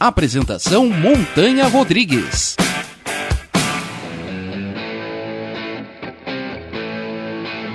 Apresentação 0.00 0.88
Montanha 0.88 1.66
Rodrigues. 1.66 2.54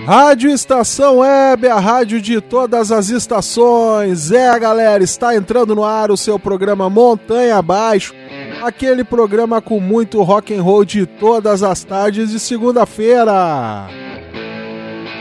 Rádio 0.06 0.50
Estação 0.50 1.18
Web, 1.18 1.68
a 1.68 1.82
rádio 1.82 2.22
de 2.22 2.40
todas 2.40 2.94
as 2.94 3.10
estações. 3.10 4.32
É, 4.32 4.58
galera, 4.58 5.04
está 5.04 5.36
entrando 5.36 5.76
no 5.76 5.84
ar 5.84 6.12
o 6.12 6.18
seu 6.18 6.40
programa 6.40 6.90
Montanha 6.90 7.58
Abaixo, 7.58 8.14
aquele 8.64 9.04
programa 9.04 9.62
com 9.62 9.82
muito 9.82 10.22
rock 10.24 10.56
and 10.56 10.64
roll 10.64 10.86
de 10.86 11.06
todas 11.06 11.62
as 11.62 11.84
tardes 11.84 12.30
de 12.30 12.40
segunda-feira. 12.40 13.90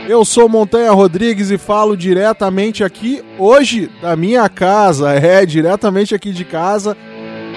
Eu 0.07 0.25
sou 0.25 0.49
Montanha 0.49 0.91
Rodrigues 0.91 1.49
e 1.49 1.57
falo 1.57 1.95
diretamente 1.95 2.83
aqui 2.83 3.23
hoje 3.39 3.89
da 4.01 4.15
minha 4.17 4.47
casa, 4.49 5.13
é, 5.15 5.45
diretamente 5.45 6.13
aqui 6.13 6.31
de 6.31 6.43
casa, 6.43 6.97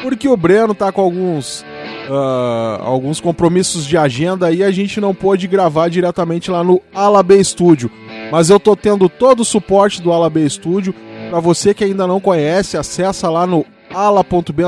porque 0.01 0.29
o 0.29 0.37
Breno 0.37 0.73
tá 0.73 0.93
com 0.93 1.01
alguns 1.01 1.65
uh, 2.09 2.83
alguns 2.83 3.21
compromissos 3.21 3.85
de 3.85 3.97
agenda 3.97 4.53
e 4.53 4.63
a 4.63 4.71
gente 4.71 5.01
não 5.01 5.13
pôde 5.13 5.49
gravar 5.49 5.89
diretamente 5.89 6.51
lá 6.51 6.63
no 6.63 6.81
Alabê 6.95 7.43
Studio. 7.43 7.91
Mas 8.31 8.49
eu 8.49 8.61
tô 8.61 8.77
tendo 8.77 9.09
todo 9.09 9.41
o 9.41 9.45
suporte 9.45 10.01
do 10.01 10.13
Alabê 10.13 10.49
Studio. 10.49 10.95
Para 11.31 11.41
você 11.41 11.75
que 11.75 11.83
ainda 11.83 12.07
não 12.07 12.21
conhece, 12.21 12.77
acessa 12.77 13.29
lá 13.29 13.45
no 13.47 13.67
ala.b 13.93 14.63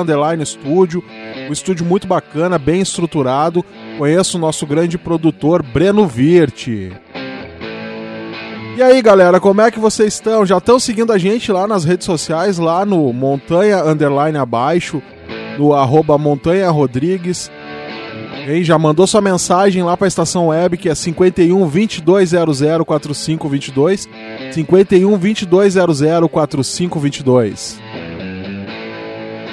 studio. 0.44 1.04
Um 1.48 1.52
estúdio 1.52 1.84
muito 1.84 2.06
bacana, 2.06 2.58
bem 2.58 2.80
estruturado. 2.80 3.64
Conheço 3.96 4.36
o 4.36 4.40
nosso 4.40 4.66
grande 4.66 4.96
produtor 4.96 5.62
Breno 5.62 6.06
Virte. 6.06 6.92
E 8.78 8.82
aí, 8.82 9.02
galera, 9.02 9.40
como 9.40 9.60
é 9.60 9.72
que 9.72 9.80
vocês 9.80 10.14
estão? 10.14 10.46
Já 10.46 10.58
estão 10.58 10.78
seguindo 10.78 11.12
a 11.12 11.18
gente 11.18 11.50
lá 11.50 11.66
nas 11.66 11.82
redes 11.82 12.06
sociais, 12.06 12.58
lá 12.58 12.86
no 12.86 13.12
Montanha 13.12 13.82
Underline 13.82 14.38
Abaixo, 14.38 15.02
no 15.58 15.74
arroba 15.74 16.16
Montanha 16.16 16.70
Rodrigues. 16.70 17.50
Hein, 18.46 18.62
já 18.62 18.78
mandou 18.78 19.04
sua 19.04 19.20
mensagem 19.20 19.82
lá 19.82 19.96
para 19.96 20.06
a 20.06 20.08
estação 20.08 20.46
web 20.46 20.76
que 20.76 20.88
é 20.88 20.94
51 20.94 21.68
2200 22.04 22.84
4522 22.86 24.08
51 24.52 25.18
2200 25.18 26.30
4522. 26.30 27.80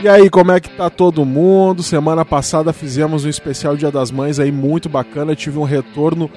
E 0.04 0.08
aí, 0.08 0.30
como 0.30 0.52
é 0.52 0.60
que 0.60 0.70
tá 0.70 0.88
todo 0.88 1.26
mundo? 1.26 1.82
Semana 1.82 2.24
passada 2.24 2.72
fizemos 2.72 3.26
um 3.26 3.30
especial 3.30 3.76
Dia 3.76 3.90
das 3.90 4.12
Mães 4.12 4.40
aí 4.40 4.52
muito 4.52 4.88
bacana, 4.88 5.36
tive 5.36 5.58
um 5.58 5.64
retorno 5.64 6.30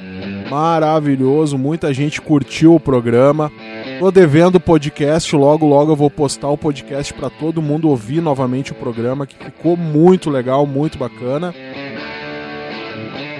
maravilhoso, 0.50 1.58
muita 1.58 1.92
gente 1.92 2.20
curtiu 2.20 2.74
o 2.74 2.80
programa. 2.80 3.50
Tô 3.98 4.10
devendo 4.10 4.56
o 4.56 4.60
podcast, 4.60 5.34
logo 5.34 5.66
logo 5.66 5.92
eu 5.92 5.96
vou 5.96 6.10
postar 6.10 6.48
o 6.48 6.58
podcast 6.58 7.12
para 7.14 7.30
todo 7.30 7.62
mundo 7.62 7.88
ouvir 7.88 8.20
novamente 8.20 8.72
o 8.72 8.74
programa, 8.74 9.26
que 9.26 9.36
ficou 9.36 9.76
muito 9.76 10.30
legal, 10.30 10.66
muito 10.66 10.98
bacana. 10.98 11.54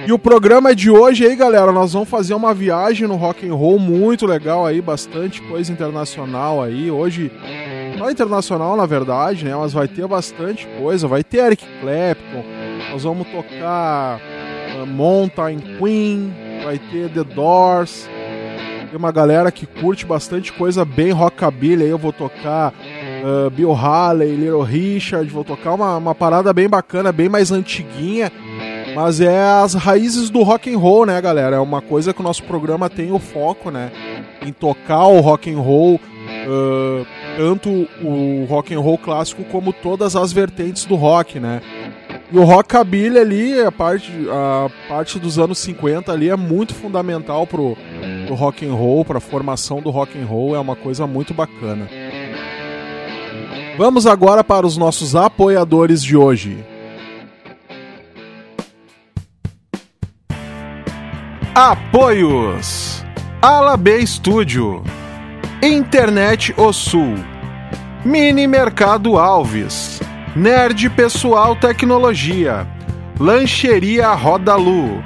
E 0.07 0.11
o 0.11 0.17
programa 0.17 0.73
de 0.73 0.89
hoje 0.89 1.25
aí, 1.25 1.35
galera, 1.35 1.71
nós 1.71 1.93
vamos 1.93 2.09
fazer 2.09 2.33
uma 2.33 2.53
viagem 2.53 3.07
no 3.07 3.15
rock 3.15 3.47
and 3.47 3.53
roll 3.53 3.77
muito 3.77 4.25
legal 4.25 4.65
aí, 4.65 4.81
bastante 4.81 5.41
coisa 5.43 5.71
internacional 5.71 6.63
aí. 6.63 6.89
Hoje 6.89 7.31
não 7.99 8.09
internacional, 8.09 8.75
na 8.77 8.85
verdade, 8.85 9.45
né? 9.45 9.55
Mas 9.55 9.73
vai 9.73 9.87
ter 9.87 10.07
bastante 10.07 10.67
coisa. 10.79 11.07
Vai 11.07 11.23
ter 11.23 11.39
Eric 11.39 11.65
Clapton. 11.81 12.43
Nós 12.91 13.03
vamos 13.03 13.27
tocar 13.27 14.19
uh, 14.81 14.87
Mountain 14.87 15.59
Queen. 15.77 16.33
Vai 16.69 16.77
ter 16.77 17.09
The 17.09 17.23
Doors. 17.23 18.07
Tem 18.91 18.95
uma 18.95 19.11
galera 19.11 19.51
que 19.51 19.65
curte 19.65 20.05
bastante 20.05 20.53
coisa 20.53 20.85
bem 20.85 21.09
rockabilly. 21.09 21.85
Aí 21.85 21.89
eu 21.89 21.97
vou 21.97 22.13
tocar 22.13 22.75
uh, 23.23 23.49
Bill 23.49 23.73
Haley, 23.73 24.35
Little 24.35 24.61
Richard. 24.61 25.27
Vou 25.31 25.43
tocar 25.43 25.73
uma, 25.73 25.97
uma 25.97 26.13
parada 26.13 26.53
bem 26.53 26.69
bacana, 26.69 27.11
bem 27.11 27.27
mais 27.27 27.51
antiguinha. 27.51 28.31
Mas 28.95 29.19
é 29.19 29.41
as 29.43 29.73
raízes 29.73 30.29
do 30.29 30.43
rock 30.43 30.71
and 30.71 30.77
roll, 30.77 31.07
né, 31.07 31.19
galera? 31.19 31.55
É 31.55 31.59
uma 31.59 31.81
coisa 31.81 32.13
que 32.13 32.21
o 32.21 32.23
nosso 32.23 32.43
programa 32.43 32.87
tem 32.87 33.11
o 33.11 33.17
foco, 33.17 33.71
né? 33.71 33.91
Em 34.45 34.53
tocar 34.53 35.07
o 35.07 35.21
rock 35.21 35.51
and 35.51 35.57
roll. 35.57 35.95
Uh, 35.95 37.03
tanto 37.35 37.87
o 38.03 38.45
rock 38.47 38.75
and 38.75 38.79
roll 38.79 38.99
clássico 38.99 39.43
como 39.45 39.73
todas 39.73 40.15
as 40.15 40.31
vertentes 40.31 40.85
do 40.85 40.95
rock, 40.95 41.39
né? 41.39 41.61
E 42.31 42.37
o 42.37 42.43
rockabilly 42.43 43.17
ali, 43.17 43.59
a 43.59 43.71
parte, 43.71 44.11
a 44.29 44.69
parte 44.87 45.17
dos 45.17 45.39
anos 45.39 45.57
50 45.57 46.11
ali 46.11 46.29
é 46.29 46.35
muito 46.35 46.75
fundamental 46.75 47.47
pro, 47.47 47.75
pro 48.27 48.35
rock 48.35 48.67
and 48.67 48.73
roll, 48.73 49.03
pra 49.03 49.19
formação 49.19 49.81
do 49.81 49.89
rock 49.89 50.17
and 50.19 50.25
roll, 50.25 50.55
é 50.55 50.59
uma 50.59 50.75
coisa 50.75 51.07
muito 51.07 51.33
bacana. 51.33 51.89
Vamos 53.77 54.05
agora 54.05 54.43
para 54.43 54.67
os 54.67 54.77
nossos 54.77 55.15
apoiadores 55.15 56.03
de 56.03 56.15
hoje. 56.15 56.63
Apoios: 61.55 63.03
Ala 63.41 63.75
B 63.75 64.05
Studio, 64.05 64.83
Internet 65.63 66.53
O 66.57 66.71
Sul, 66.71 67.15
Mini 68.05 68.47
Mercado 68.47 69.17
Alves, 69.17 69.99
Nerd 70.35 70.89
Pessoal 70.91 71.55
Tecnologia, 71.55 72.67
Lancheria 73.19 74.13
Rodalu, 74.13 75.03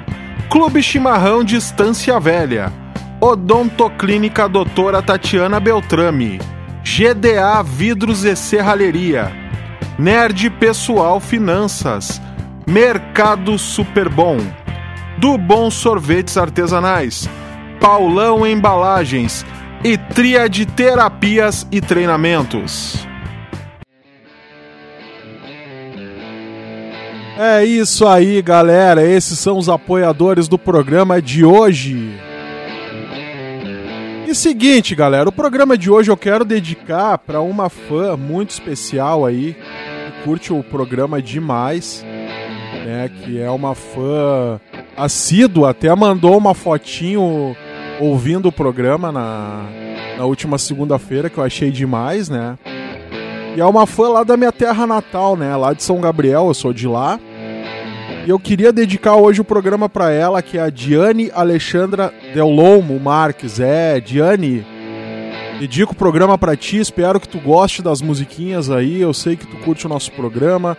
Clube 0.50 0.82
Chimarrão 0.82 1.42
Distância 1.42 2.20
Velha, 2.20 2.70
Odontoclínica 3.20 4.46
Doutora 4.46 5.00
Tatiana 5.00 5.58
Beltrame, 5.58 6.38
GDA 6.82 7.62
Vidros 7.62 8.24
e 8.24 8.36
Serralheria, 8.36 9.32
Nerd 9.98 10.50
Pessoal 10.50 11.18
Finanças, 11.18 12.20
Mercado 12.66 13.58
Super 13.58 14.10
Bom, 14.10 14.36
do 15.16 15.38
Bom 15.38 15.70
Sorvetes 15.70 16.36
Artesanais, 16.36 17.28
Paulão 17.80 18.46
Embalagens. 18.46 19.44
E 19.86 19.98
Tria 19.98 20.48
de 20.48 20.64
Terapias 20.64 21.66
e 21.70 21.78
Treinamentos. 21.78 23.06
É 27.36 27.64
isso 27.64 28.06
aí, 28.06 28.40
galera. 28.40 29.04
Esses 29.04 29.38
são 29.38 29.58
os 29.58 29.68
apoiadores 29.68 30.46
do 30.46 30.56
programa 30.56 31.20
de 31.20 31.44
hoje. 31.44 32.14
E 34.28 34.34
seguinte, 34.34 34.94
galera, 34.94 35.28
o 35.28 35.32
programa 35.32 35.76
de 35.76 35.90
hoje 35.90 36.10
eu 36.10 36.16
quero 36.16 36.44
dedicar 36.44 37.18
para 37.18 37.40
uma 37.40 37.68
fã 37.68 38.16
muito 38.16 38.50
especial 38.50 39.26
aí, 39.26 39.54
que 39.54 40.24
curte 40.24 40.52
o 40.52 40.62
programa 40.62 41.20
demais, 41.20 42.04
né, 42.84 43.08
que 43.08 43.40
é 43.40 43.50
uma 43.50 43.74
fã 43.74 44.60
assídua, 44.96 45.70
até 45.70 45.94
mandou 45.94 46.36
uma 46.36 46.54
fotinho 46.54 47.56
ouvindo 48.00 48.48
o 48.48 48.52
programa 48.52 49.12
na, 49.12 49.66
na 50.18 50.24
última 50.24 50.56
segunda-feira, 50.58 51.28
que 51.28 51.38
eu 51.38 51.44
achei 51.44 51.70
demais, 51.70 52.28
né? 52.28 52.58
E 53.56 53.60
é 53.60 53.64
uma 53.64 53.86
fã 53.86 54.08
lá 54.08 54.24
da 54.24 54.36
minha 54.36 54.50
terra 54.50 54.86
natal, 54.86 55.36
né? 55.36 55.54
Lá 55.56 55.72
de 55.72 55.82
São 55.82 56.00
Gabriel, 56.00 56.48
eu 56.48 56.54
sou 56.54 56.72
de 56.72 56.88
lá. 56.88 57.20
E 58.26 58.30
eu 58.30 58.38
queria 58.38 58.72
dedicar 58.72 59.16
hoje 59.16 59.40
o 59.40 59.44
programa 59.44 59.88
para 59.88 60.10
ela, 60.10 60.42
que 60.42 60.58
é 60.58 60.62
a 60.62 60.70
Diane 60.70 61.30
Alexandra 61.32 62.12
Del 62.32 62.48
Lomo 62.48 62.98
Marques. 62.98 63.60
É, 63.60 64.00
Diane, 64.00 64.66
dedico 65.60 65.92
o 65.92 65.96
programa 65.96 66.36
para 66.36 66.56
ti, 66.56 66.78
espero 66.78 67.20
que 67.20 67.28
tu 67.28 67.38
goste 67.38 67.80
das 67.80 68.02
musiquinhas 68.02 68.70
aí. 68.70 69.00
Eu 69.00 69.14
sei 69.14 69.36
que 69.36 69.46
tu 69.46 69.56
curte 69.58 69.86
o 69.86 69.88
nosso 69.88 70.10
programa. 70.12 70.76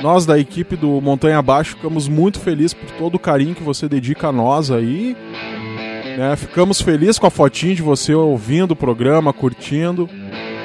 Nós 0.00 0.24
da 0.24 0.38
equipe 0.38 0.76
do 0.76 1.00
Montanha 1.02 1.38
Abaixo 1.38 1.76
ficamos 1.76 2.08
muito 2.08 2.40
felizes 2.40 2.72
por 2.72 2.90
todo 2.92 3.16
o 3.16 3.18
carinho 3.18 3.54
que 3.54 3.62
você 3.62 3.88
dedica 3.88 4.28
a 4.28 4.32
nós 4.32 4.70
aí. 4.70 5.14
Né? 6.16 6.34
Ficamos 6.36 6.80
felizes 6.80 7.18
com 7.18 7.26
a 7.26 7.30
fotinha 7.30 7.74
de 7.74 7.82
você 7.82 8.14
ouvindo 8.14 8.70
o 8.70 8.76
programa, 8.76 9.32
curtindo. 9.32 10.08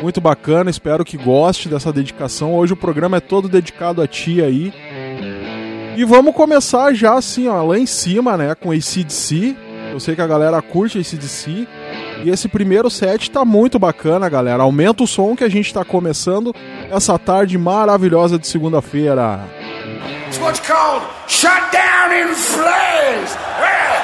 Muito 0.02 0.22
bacana, 0.22 0.70
espero 0.70 1.04
que 1.04 1.18
goste 1.18 1.68
dessa 1.68 1.92
dedicação. 1.92 2.54
Hoje 2.56 2.74
o 2.74 2.78
programa 2.78 3.18
é 3.18 3.20
todo 3.20 3.50
dedicado 3.50 4.02
a 4.02 4.08
ti 4.08 4.42
aí. 4.42 4.74
E 5.98 6.04
vamos 6.04 6.36
começar 6.36 6.94
já 6.94 7.14
assim, 7.16 7.48
ó, 7.48 7.64
lá 7.64 7.78
em 7.78 7.86
cima, 7.86 8.38
né, 8.38 8.54
com 8.54 8.72
ACDC. 8.72 9.56
Eu 9.92 10.00
sei 10.00 10.14
que 10.14 10.22
a 10.22 10.28
galera 10.28 10.62
curte 10.62 11.00
ACDC. 11.00 11.68
E 12.24 12.30
esse 12.30 12.48
primeiro 12.48 12.90
set 12.90 13.32
tá 13.32 13.46
muito 13.46 13.80
bacana, 13.80 14.28
galera. 14.28 14.64
Aumenta 14.64 15.04
o 15.04 15.08
som 15.08 15.36
que 15.36 15.44
a 15.44 15.50
gente 15.50 15.74
tá 15.74 15.86
começando 15.86 16.54
essa 16.92 17.18
tarde 17.18 17.58
maravilhosa 17.58 18.38
de 18.38 18.48
segunda-feira. 18.48 19.40
It's 20.28 20.38
what's 20.40 20.60
called 20.60 21.06
shut 21.28 21.72
down 21.72 22.12
in 22.12 22.34
flames. 22.34 23.38
Yeah. 23.60 23.95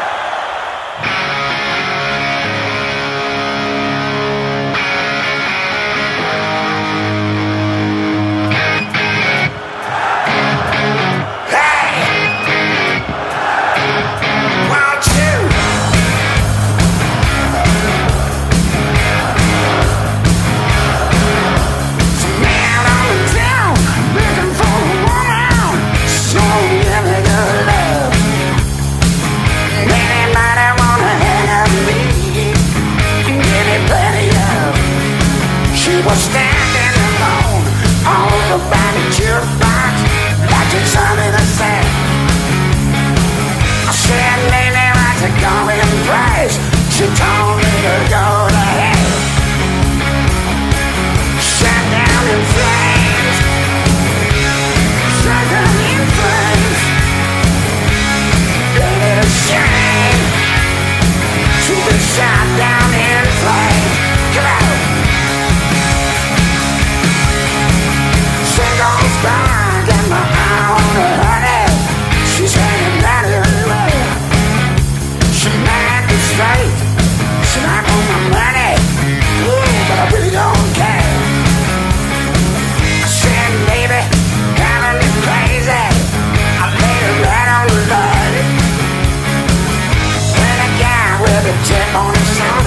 Back 69.24 69.61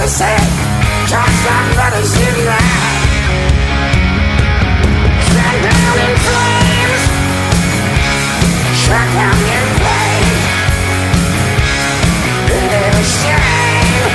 the 0.05 0.11
same 0.11 0.49
Just 1.07 1.37
like 1.49 1.73
brothers 1.73 2.11
down 5.65 5.95
in 6.05 6.15
flames. 6.25 7.03
Shut 8.83 9.07
down 9.17 9.39
in 9.55 9.65
flames 9.79 10.45
shame. 13.19 14.13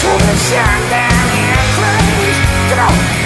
To 0.00 0.10
shut 0.46 0.80
down 0.90 1.26
in 1.42 1.58
flames 1.76 3.21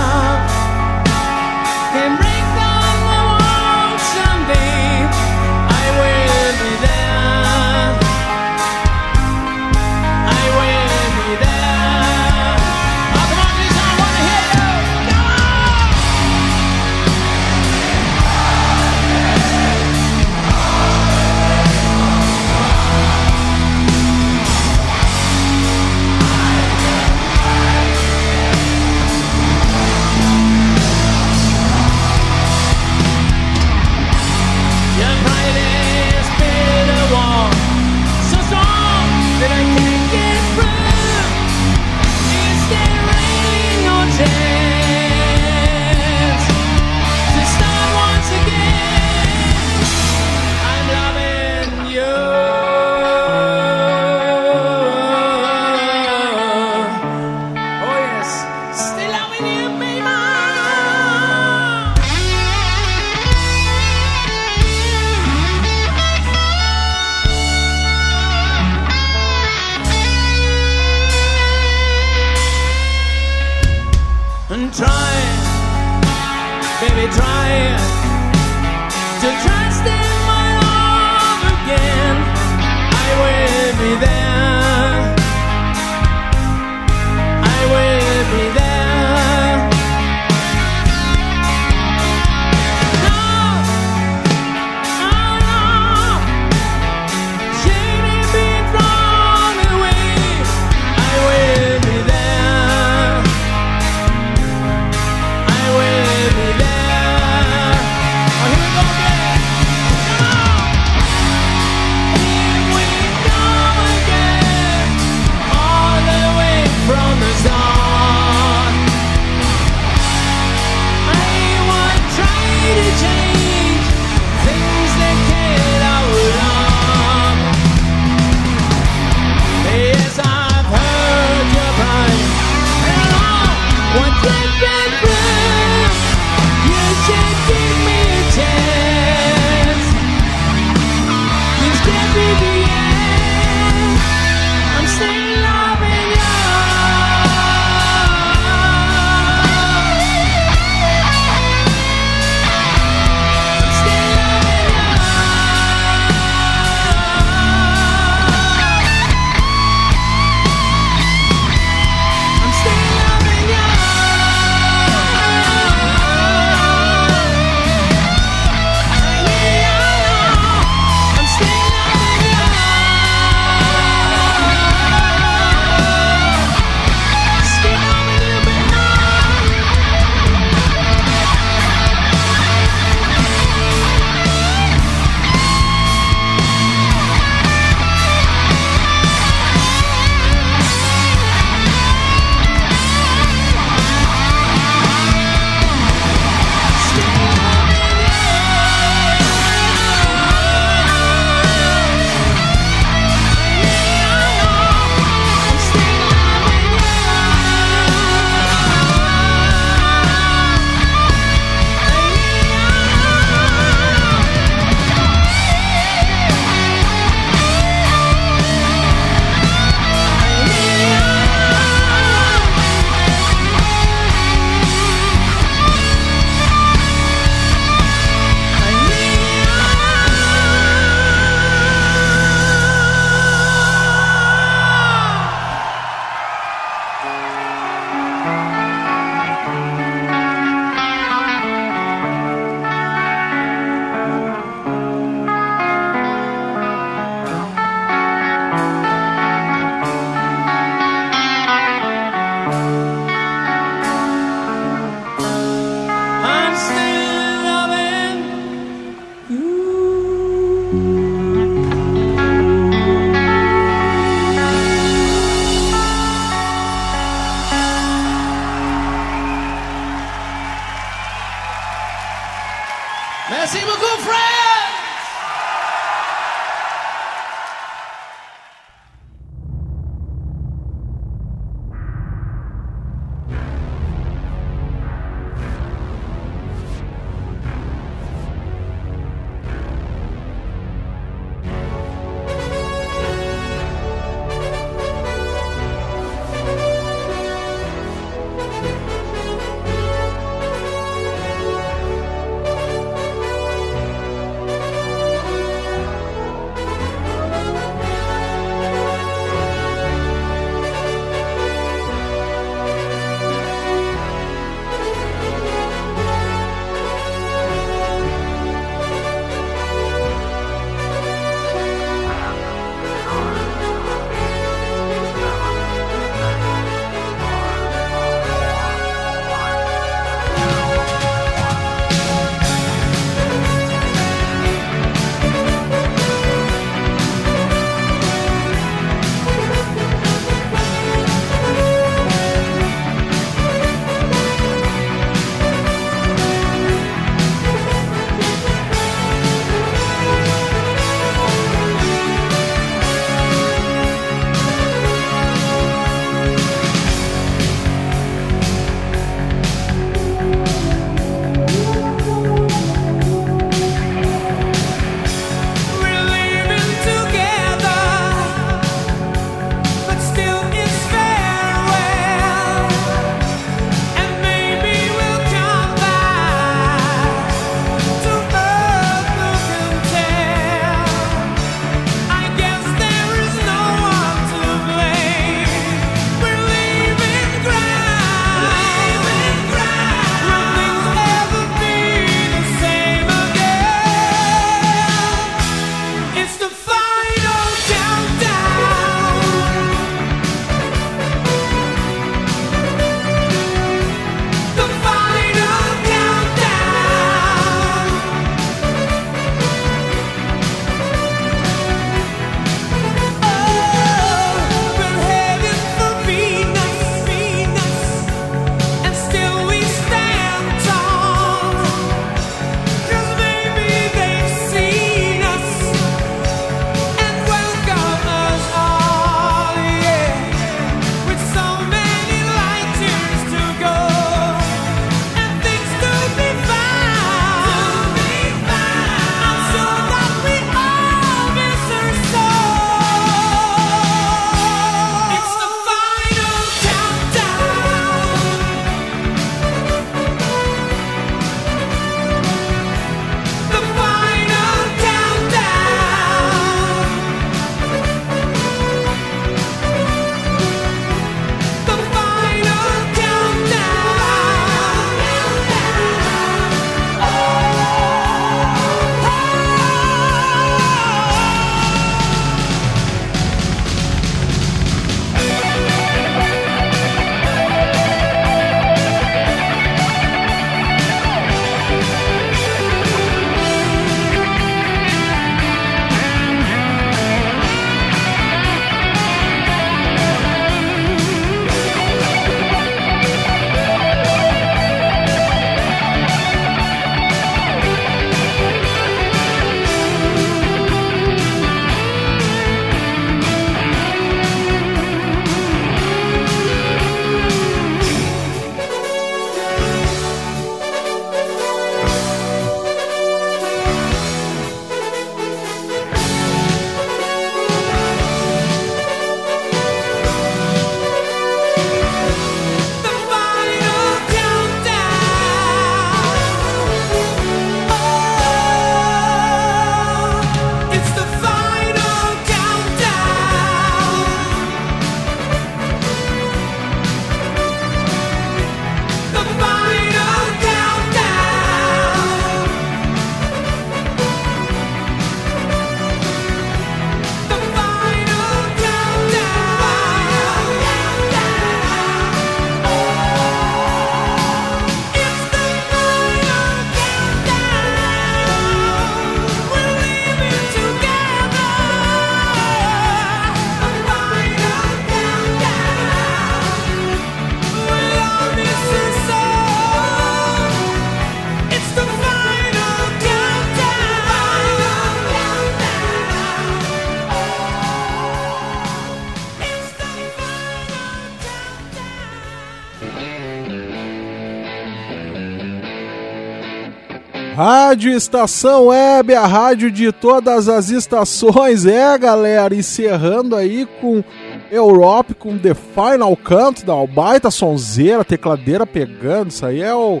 Estação 588.00 588.68
Web, 588.68 589.14
a 589.14 589.26
rádio 589.26 589.70
de 589.70 589.92
todas 589.92 590.48
as 590.48 590.70
estações. 590.70 591.66
É, 591.66 591.98
galera, 591.98 592.54
encerrando 592.54 593.36
aí 593.36 593.68
com 593.78 594.02
Europe, 594.50 595.12
com 595.12 595.36
The 595.36 595.52
Final 595.52 596.16
Countdown, 596.16 596.86
baita 596.86 597.30
sonzeira, 597.30 598.02
tecladeira 598.02 598.66
pegando. 598.66 599.28
Isso 599.28 599.44
aí 599.44 599.60
é 599.60 599.74
o 599.74 600.00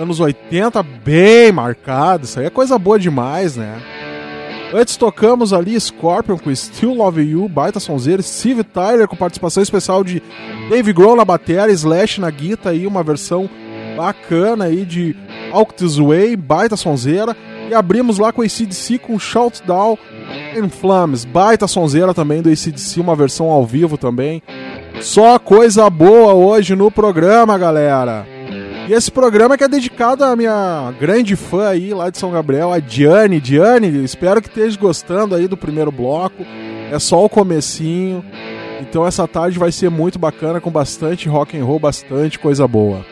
anos 0.00 0.20
80 0.20 0.80
bem 1.04 1.50
marcado. 1.50 2.26
Isso 2.26 2.38
aí 2.38 2.46
é 2.46 2.50
coisa 2.50 2.78
boa 2.78 2.96
demais, 2.96 3.56
né? 3.56 3.82
Antes 4.72 4.96
tocamos 4.96 5.52
ali 5.52 5.78
Scorpion 5.78 6.38
com 6.38 6.54
Still 6.54 6.94
Love 6.94 7.22
You, 7.22 7.48
baita 7.48 7.80
sonzeira, 7.80 8.22
Steve 8.22 8.62
Tyler 8.62 9.08
com 9.08 9.16
participação 9.16 9.64
especial 9.64 10.04
de 10.04 10.22
Dave 10.70 10.92
Grohl 10.92 11.16
na 11.16 11.24
bateria, 11.24 11.72
Slash 11.72 12.20
na 12.20 12.30
guitarra 12.30 12.70
aí, 12.70 12.86
uma 12.86 13.02
versão 13.02 13.50
bacana 13.96 14.66
aí 14.66 14.84
de 14.84 15.16
Out 15.54 15.74
This 15.74 15.96
Way, 15.96 16.36
baita 16.36 16.76
sonzeira. 16.76 17.36
E 17.70 17.74
abrimos 17.74 18.18
lá 18.18 18.32
com 18.32 18.42
o 18.42 18.44
ACDC 18.44 18.98
com 18.98 19.18
Shout 19.18 19.62
Down 19.66 19.96
in 20.54 20.68
Flames, 20.68 21.24
baita 21.24 21.66
sonzeira 21.66 22.12
também 22.12 22.42
do 22.42 22.50
ACDC, 22.50 23.00
uma 23.00 23.16
versão 23.16 23.46
ao 23.46 23.64
vivo 23.64 23.96
também. 23.96 24.42
Só 25.00 25.38
coisa 25.38 25.88
boa 25.88 26.34
hoje 26.34 26.74
no 26.74 26.90
programa, 26.90 27.56
galera. 27.56 28.26
E 28.86 28.92
esse 28.92 29.10
programa 29.10 29.56
que 29.56 29.64
é 29.64 29.68
dedicado 29.68 30.24
à 30.24 30.36
minha 30.36 30.92
grande 31.00 31.34
fã 31.36 31.68
aí 31.68 31.94
lá 31.94 32.10
de 32.10 32.18
São 32.18 32.30
Gabriel, 32.30 32.70
a 32.70 32.78
Diane. 32.78 33.40
Diane, 33.40 34.04
espero 34.04 34.42
que 34.42 34.48
esteja 34.48 34.78
gostando 34.78 35.34
aí 35.34 35.48
do 35.48 35.56
primeiro 35.56 35.90
bloco. 35.90 36.44
É 36.90 36.98
só 36.98 37.24
o 37.24 37.28
comecinho. 37.28 38.22
Então 38.80 39.06
essa 39.06 39.26
tarde 39.26 39.58
vai 39.58 39.72
ser 39.72 39.90
muito 39.90 40.18
bacana 40.18 40.60
com 40.60 40.70
bastante 40.70 41.28
rock 41.28 41.58
and 41.58 41.64
roll, 41.64 41.78
bastante 41.78 42.38
coisa 42.38 42.68
boa. 42.68 43.04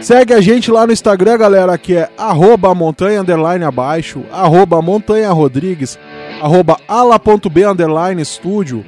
Segue 0.00 0.34
a 0.34 0.40
gente 0.40 0.70
lá 0.70 0.86
no 0.86 0.92
Instagram, 0.92 1.38
galera, 1.38 1.76
que 1.76 1.94
é 1.96 2.08
arroba 2.16 2.74
montanha 2.74 3.20
underline 3.20 3.64
abaixo, 3.64 4.22
arroba 4.30 4.80
montanha 4.80 5.32
rodrigues, 5.32 5.98
arroba 6.40 6.78
ala.b 6.86 7.64
underline 7.64 8.20
estúdio. 8.20 8.84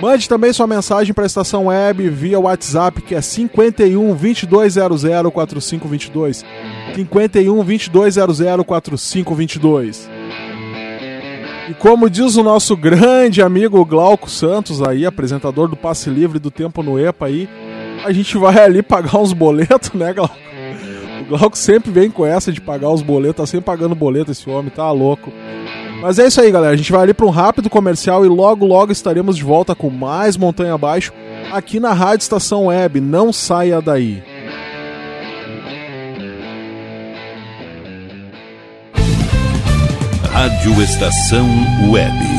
Mande 0.00 0.28
também 0.28 0.52
sua 0.52 0.66
mensagem 0.66 1.12
para 1.12 1.24
a 1.24 1.26
estação 1.26 1.66
web 1.66 2.08
via 2.08 2.38
WhatsApp, 2.38 3.02
que 3.02 3.14
é 3.14 3.20
51 3.20 4.14
2200 4.14 5.02
4522. 5.32 6.44
51 6.94 7.64
2200 7.64 8.64
4522. 8.64 10.10
E 11.68 11.74
como 11.74 12.08
diz 12.08 12.36
o 12.36 12.42
nosso 12.42 12.74
grande 12.76 13.42
amigo 13.42 13.84
Glauco 13.84 14.30
Santos 14.30 14.80
aí, 14.80 15.04
apresentador 15.04 15.68
do 15.68 15.76
Passe 15.76 16.08
Livre 16.08 16.38
do 16.38 16.50
Tempo 16.50 16.82
no 16.82 16.98
EPA 16.98 17.26
aí, 17.26 17.48
a 18.04 18.12
gente 18.12 18.36
vai 18.36 18.58
ali 18.58 18.82
pagar 18.82 19.18
uns 19.18 19.32
boletos, 19.32 19.92
né, 19.92 20.12
Glauco? 20.12 20.36
O 21.20 21.24
Glauco 21.24 21.58
sempre 21.58 21.90
vem 21.90 22.10
com 22.10 22.24
essa 22.24 22.52
de 22.52 22.60
pagar 22.60 22.90
os 22.90 23.02
boletos, 23.02 23.36
tá 23.36 23.46
sempre 23.46 23.66
pagando 23.66 23.94
boleto 23.94 24.30
esse 24.30 24.48
homem, 24.48 24.70
tá 24.70 24.90
louco. 24.90 25.32
Mas 26.00 26.18
é 26.18 26.26
isso 26.26 26.40
aí, 26.40 26.50
galera. 26.50 26.72
A 26.72 26.76
gente 26.76 26.92
vai 26.92 27.02
ali 27.02 27.12
para 27.12 27.26
um 27.26 27.30
rápido 27.30 27.68
comercial 27.68 28.24
e 28.24 28.28
logo, 28.28 28.64
logo 28.64 28.92
estaremos 28.92 29.36
de 29.36 29.42
volta 29.42 29.74
com 29.74 29.90
mais 29.90 30.36
Montanha 30.36 30.74
Abaixo 30.74 31.12
aqui 31.52 31.80
na 31.80 31.92
Rádio 31.92 32.22
Estação 32.22 32.66
Web. 32.66 33.00
Não 33.00 33.32
saia 33.32 33.80
daí. 33.80 34.22
Rádio 40.32 40.82
Estação 40.82 41.48
Web. 41.90 42.38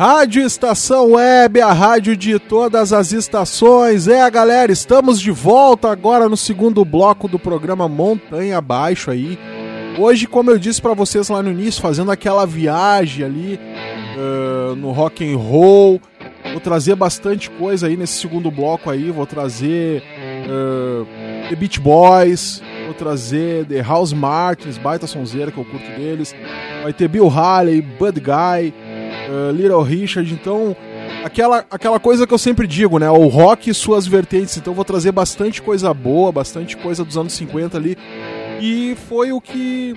Rádio 0.00 0.42
Estação 0.42 1.10
Web, 1.10 1.60
a 1.60 1.74
rádio 1.74 2.16
de 2.16 2.38
todas 2.38 2.90
as 2.90 3.12
estações. 3.12 4.08
É, 4.08 4.30
galera, 4.30 4.72
estamos 4.72 5.20
de 5.20 5.30
volta 5.30 5.90
agora 5.90 6.26
no 6.26 6.38
segundo 6.38 6.82
bloco 6.86 7.28
do 7.28 7.38
programa 7.38 7.86
Montanha 7.86 8.56
Abaixo 8.56 9.10
aí. 9.10 9.38
Hoje, 9.98 10.26
como 10.26 10.50
eu 10.50 10.58
disse 10.58 10.80
para 10.80 10.94
vocês 10.94 11.28
lá 11.28 11.42
no 11.42 11.50
início, 11.50 11.82
fazendo 11.82 12.10
aquela 12.10 12.46
viagem 12.46 13.26
ali 13.26 13.60
uh, 14.16 14.74
no 14.74 14.90
rock 14.90 15.22
and 15.22 15.36
roll. 15.36 16.00
Vou 16.50 16.60
trazer 16.60 16.94
bastante 16.94 17.50
coisa 17.50 17.86
aí 17.86 17.94
nesse 17.94 18.14
segundo 18.14 18.50
bloco 18.50 18.88
aí. 18.88 19.10
Vou 19.10 19.26
trazer 19.26 20.02
uh, 20.46 21.06
The 21.50 21.56
Beach 21.56 21.78
Boys, 21.78 22.62
vou 22.86 22.94
trazer 22.94 23.66
The 23.66 23.82
House 23.82 24.14
Martins, 24.14 24.78
baita 24.78 25.06
sonzeira 25.06 25.52
que 25.52 25.58
eu 25.58 25.64
curto 25.66 25.90
deles. 25.90 26.34
Vai 26.82 26.94
ter 26.94 27.06
Bill 27.06 27.28
Haley, 27.28 27.82
Bud 27.82 28.18
Guy, 28.18 28.72
uh, 29.28 29.50
Little 29.52 29.82
Richard. 29.82 30.32
Então, 30.32 30.76
aquela, 31.24 31.64
aquela 31.70 32.00
coisa 32.00 32.26
que 32.26 32.34
eu 32.34 32.38
sempre 32.38 32.66
digo, 32.66 32.98
né? 32.98 33.10
O 33.10 33.26
rock 33.26 33.70
e 33.70 33.74
suas 33.74 34.06
vertentes. 34.06 34.56
Então, 34.56 34.74
vou 34.74 34.84
trazer 34.84 35.12
bastante 35.12 35.60
coisa 35.62 35.92
boa, 35.92 36.32
bastante 36.32 36.76
coisa 36.76 37.04
dos 37.04 37.16
anos 37.16 37.32
50 37.32 37.76
ali. 37.76 37.96
E 38.60 38.96
foi 39.08 39.32
o 39.32 39.40
que, 39.40 39.94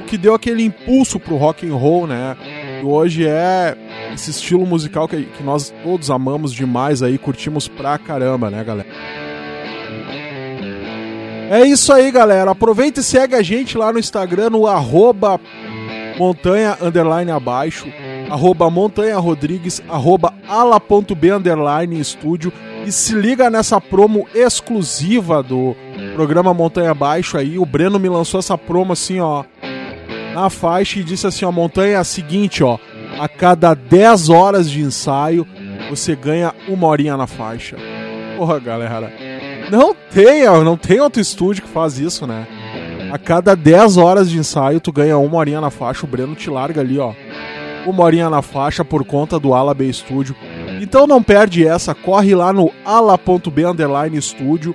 o 0.00 0.06
que 0.06 0.18
deu 0.18 0.34
aquele 0.34 0.64
impulso 0.64 1.20
pro 1.20 1.36
rock 1.36 1.68
and 1.68 1.74
roll, 1.74 2.06
né? 2.06 2.36
E 2.82 2.84
hoje 2.84 3.26
é 3.26 3.76
esse 4.12 4.30
estilo 4.30 4.66
musical 4.66 5.06
que, 5.06 5.22
que 5.22 5.42
nós 5.42 5.72
todos 5.82 6.10
amamos 6.10 6.52
demais 6.52 7.02
aí, 7.02 7.16
curtimos 7.16 7.68
pra 7.68 7.96
caramba, 7.98 8.50
né, 8.50 8.64
galera? 8.64 8.88
É 11.52 11.66
isso 11.66 11.92
aí, 11.92 12.10
galera. 12.10 12.50
Aproveita 12.50 13.00
e 13.00 13.02
segue 13.02 13.34
a 13.34 13.42
gente 13.42 13.76
lá 13.76 13.92
no 13.92 13.98
Instagram, 13.98 14.50
no 14.50 14.66
arroba 14.66 15.38
montanha 16.18 16.78
underline 16.80 17.30
abaixo, 17.30 17.86
arroba 18.32 18.70
montanha 18.70 19.18
rodrigues, 19.18 19.82
arroba 19.90 20.32
ala.b 20.48 21.30
underline 21.30 22.00
estúdio 22.00 22.50
e 22.86 22.90
se 22.90 23.14
liga 23.14 23.50
nessa 23.50 23.78
promo 23.78 24.26
exclusiva 24.34 25.42
do 25.42 25.76
programa 26.14 26.54
Montanha 26.54 26.92
Abaixo 26.92 27.36
aí. 27.36 27.58
O 27.58 27.66
Breno 27.66 27.98
me 27.98 28.08
lançou 28.08 28.40
essa 28.40 28.56
promo 28.56 28.94
assim, 28.94 29.20
ó, 29.20 29.44
na 30.34 30.48
faixa 30.48 30.98
e 30.98 31.04
disse 31.04 31.26
assim, 31.26 31.44
ó, 31.44 31.52
Montanha 31.52 31.92
é 31.92 31.96
a 31.96 32.04
seguinte, 32.04 32.64
ó, 32.64 32.78
a 33.20 33.28
cada 33.28 33.74
10 33.74 34.30
horas 34.30 34.70
de 34.70 34.80
ensaio 34.80 35.46
você 35.90 36.16
ganha 36.16 36.54
uma 36.66 36.86
horinha 36.86 37.18
na 37.18 37.26
faixa. 37.26 37.76
Porra, 38.38 38.58
galera. 38.58 39.12
Não 39.70 39.94
tem, 39.94 40.44
não 40.64 40.76
tem 40.76 41.00
outro 41.00 41.20
estúdio 41.20 41.62
que 41.62 41.68
faz 41.68 41.98
isso, 41.98 42.26
né? 42.26 42.46
A 43.12 43.18
cada 43.18 43.54
10 43.54 43.98
horas 43.98 44.30
de 44.30 44.38
ensaio, 44.38 44.80
tu 44.80 44.90
ganha 44.90 45.18
uma 45.18 45.36
horinha 45.36 45.60
na 45.60 45.68
faixa. 45.68 46.06
O 46.06 46.08
Breno 46.08 46.34
te 46.34 46.48
larga 46.48 46.80
ali, 46.80 46.98
ó. 46.98 47.12
Uma 47.86 48.04
horinha 48.04 48.30
na 48.30 48.42
faixa 48.42 48.84
por 48.84 49.04
conta 49.04 49.38
do 49.38 49.54
Ala 49.54 49.74
B 49.74 49.92
Studio. 49.92 50.36
Então 50.80 51.06
não 51.06 51.22
perde 51.22 51.66
essa, 51.66 51.94
corre 51.94 52.34
lá 52.34 52.52
no 52.52 52.70
ala.b 52.84 53.64
underline 53.64 54.20
studio 54.20 54.74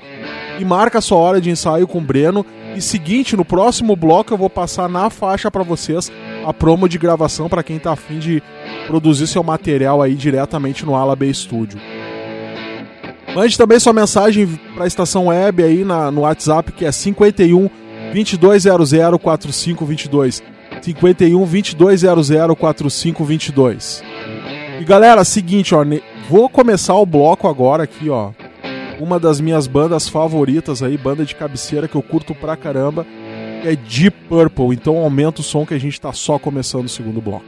e 0.59 0.65
marca 0.65 1.01
sua 1.01 1.17
hora 1.17 1.41
de 1.41 1.49
ensaio 1.49 1.87
com 1.87 1.97
o 1.97 2.01
Breno. 2.01 2.45
E 2.75 2.81
seguinte, 2.81 3.35
no 3.35 3.43
próximo 3.43 3.95
bloco 3.95 4.33
eu 4.33 4.37
vou 4.37 4.49
passar 4.49 4.87
na 4.87 5.09
faixa 5.09 5.49
para 5.49 5.63
vocês 5.63 6.11
a 6.45 6.53
promo 6.53 6.87
de 6.87 6.97
gravação 6.97 7.49
para 7.49 7.63
quem 7.63 7.79
tá 7.79 7.91
afim 7.91 8.19
de 8.19 8.41
produzir 8.85 9.27
seu 9.27 9.43
material 9.43 10.01
aí 10.01 10.15
diretamente 10.15 10.85
no 10.85 10.95
Ala 10.95 11.15
B 11.15 11.33
Studio. 11.33 11.79
Mande 13.35 13.57
também 13.57 13.79
sua 13.79 13.93
mensagem 13.93 14.47
para 14.73 14.85
a 14.85 14.87
estação 14.87 15.27
web 15.27 15.63
aí 15.63 15.83
na, 15.83 16.09
no 16.11 16.21
WhatsApp 16.21 16.71
que 16.71 16.85
é 16.85 16.91
51 16.91 17.69
2200 18.13 19.19
4522. 19.21 20.43
51 20.81 21.45
2200 21.75 22.57
4522. 22.57 24.03
E 24.79 24.83
galera, 24.83 25.23
seguinte, 25.23 25.73
ó, 25.73 25.83
vou 26.29 26.49
começar 26.49 26.95
o 26.95 27.05
bloco 27.05 27.47
agora 27.47 27.83
aqui, 27.83 28.09
ó. 28.09 28.31
Uma 28.99 29.19
das 29.19 29.39
minhas 29.39 29.67
bandas 29.67 30.09
favoritas 30.09 30.81
aí, 30.81 30.97
banda 30.97 31.23
de 31.23 31.35
cabeceira 31.35 31.87
que 31.87 31.95
eu 31.95 32.01
curto 32.01 32.33
pra 32.33 32.55
caramba, 32.55 33.05
é 33.63 33.75
Deep 33.75 34.15
Purple. 34.27 34.73
Então 34.73 34.97
aumenta 34.97 35.41
o 35.41 35.43
som 35.43 35.65
que 35.65 35.73
a 35.73 35.79
gente 35.79 35.99
tá 35.99 36.13
só 36.13 36.39
começando 36.39 36.85
o 36.85 36.89
segundo 36.89 37.21
bloco. 37.21 37.45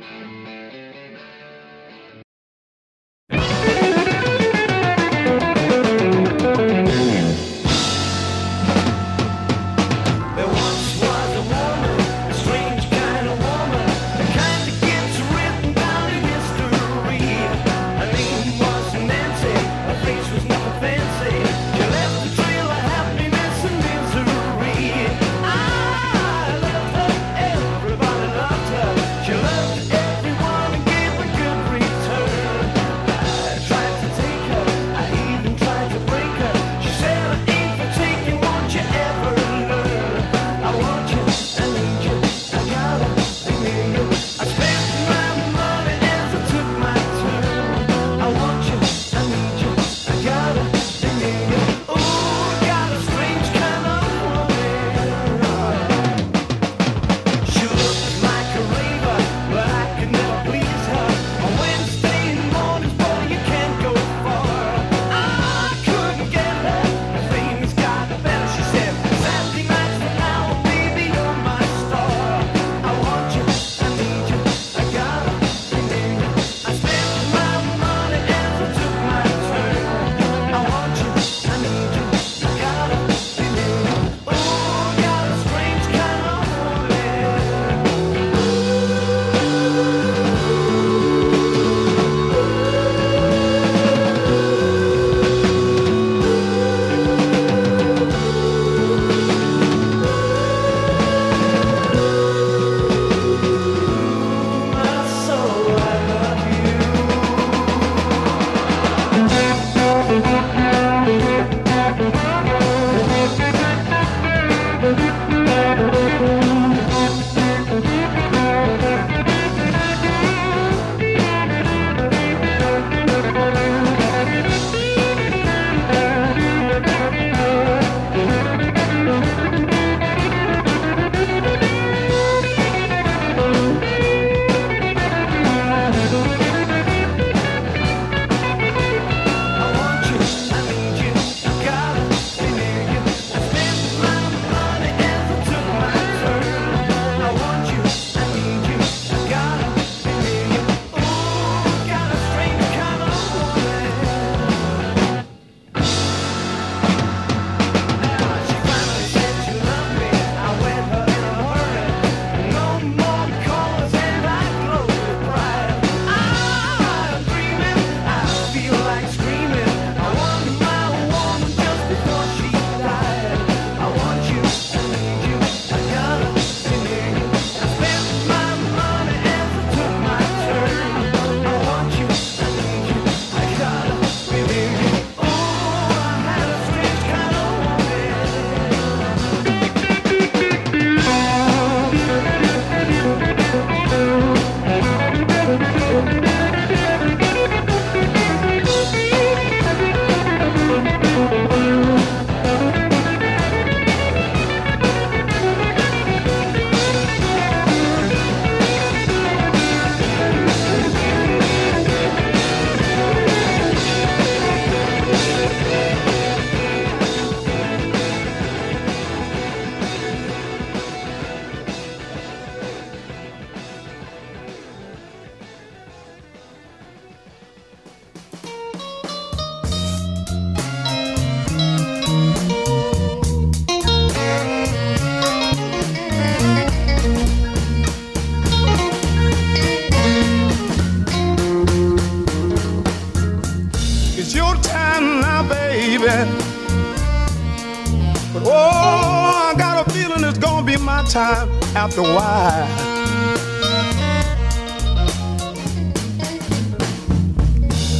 After 251.80 252.02
a 252.02 252.04
while. 252.04 252.68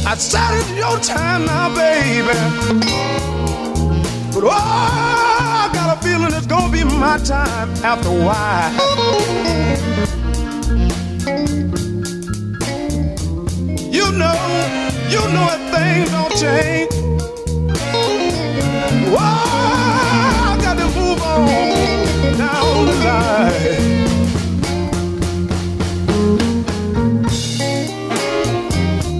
I 0.06 0.14
said 0.16 0.50
it's 0.58 0.70
your 0.76 0.98
time 0.98 1.46
now, 1.46 1.74
baby. 1.74 2.26
But 4.34 4.44
oh, 4.44 4.50
I 4.52 5.70
got 5.72 5.96
a 5.96 6.02
feeling 6.02 6.34
it's 6.34 6.46
gonna 6.46 6.70
be 6.70 6.84
my 6.84 7.16
time 7.24 7.70
after 7.82 8.10
a 8.10 8.24
while. 8.26 8.72
You 13.96 14.12
know, 14.12 14.36
you 15.08 15.22
know 15.32 15.46
if 15.54 15.62
things 15.74 16.10
don't 16.10 16.36
change. 16.36 16.99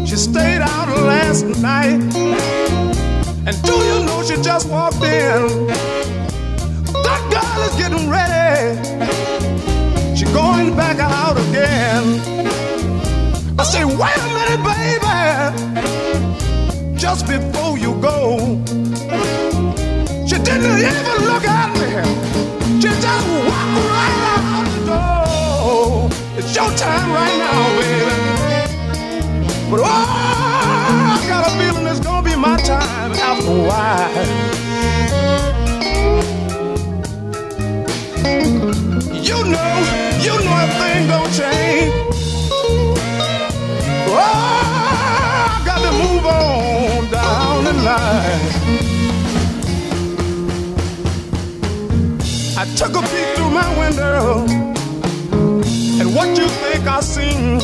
She 0.06 0.16
stayed 0.16 0.60
out 0.60 0.88
last 1.06 1.44
night, 1.60 2.00
and 3.46 3.56
do 3.62 3.72
you 3.72 4.04
know 4.06 4.22
she 4.24 4.36
just 4.42 4.68
walked 4.68 5.02
in? 5.02 5.66
That 7.06 7.22
girl 7.30 7.62
is 7.68 7.74
getting 7.76 8.08
ready. 8.10 8.78
She 10.16 10.24
going 10.32 10.74
back 10.76 10.98
out 10.98 11.36
again. 11.48 12.20
I 13.58 13.62
say, 13.62 13.84
wait 13.84 14.18
a 14.26 14.28
minute, 14.38 14.62
baby. 14.70 15.18
Just 16.96 17.26
before 17.26 17.78
you 17.78 17.94
go, 18.00 18.38
she 20.26 20.36
didn't 20.38 20.78
even 20.78 21.29
door. 26.54 26.66
It's 26.70 26.80
your 26.80 26.88
time 26.88 27.12
right 27.12 27.38
now, 27.38 27.80
baby. 27.80 28.10
But 29.70 29.80
oh, 29.82 29.86
I 29.86 31.26
got 31.28 31.46
a 31.46 31.50
feeling 31.58 31.86
it's 31.86 32.00
gonna 32.00 32.22
be 32.28 32.36
my 32.36 32.56
time 32.58 33.12
after 33.12 33.50
a 33.50 33.62
while. 33.68 34.26
You 39.12 39.44
know, 39.44 39.72
you 40.20 40.34
know 40.44 40.58
if 40.64 40.72
things 40.80 41.08
don't 41.08 41.32
change. 41.32 41.94
Oh, 44.08 44.18
I 44.18 45.62
got 45.64 45.80
to 45.82 45.92
move 45.92 46.26
on 46.26 47.10
down 47.10 47.64
the 47.64 47.72
line. 47.72 48.40
I 52.56 52.64
took 52.76 52.96
a 52.96 53.02
peek 53.02 53.36
through 53.36 53.50
my 53.50 53.78
window, 53.78 54.46
what 56.14 56.36
you 56.36 56.48
think 56.48 56.86
I 56.86 57.00
seen? 57.00 57.58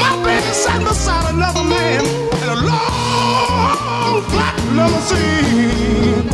My 0.00 0.12
baby 0.24 0.52
sat 0.52 0.80
beside 0.80 1.34
another 1.34 1.64
man 1.64 2.04
in 2.42 2.48
a 2.48 2.56
long 2.68 4.22
black 4.30 4.56
limousine. 4.72 6.28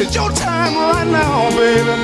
It's 0.00 0.14
your 0.14 0.30
time 0.30 0.74
right 0.74 1.06
now, 1.06 1.50
baby. 1.50 1.96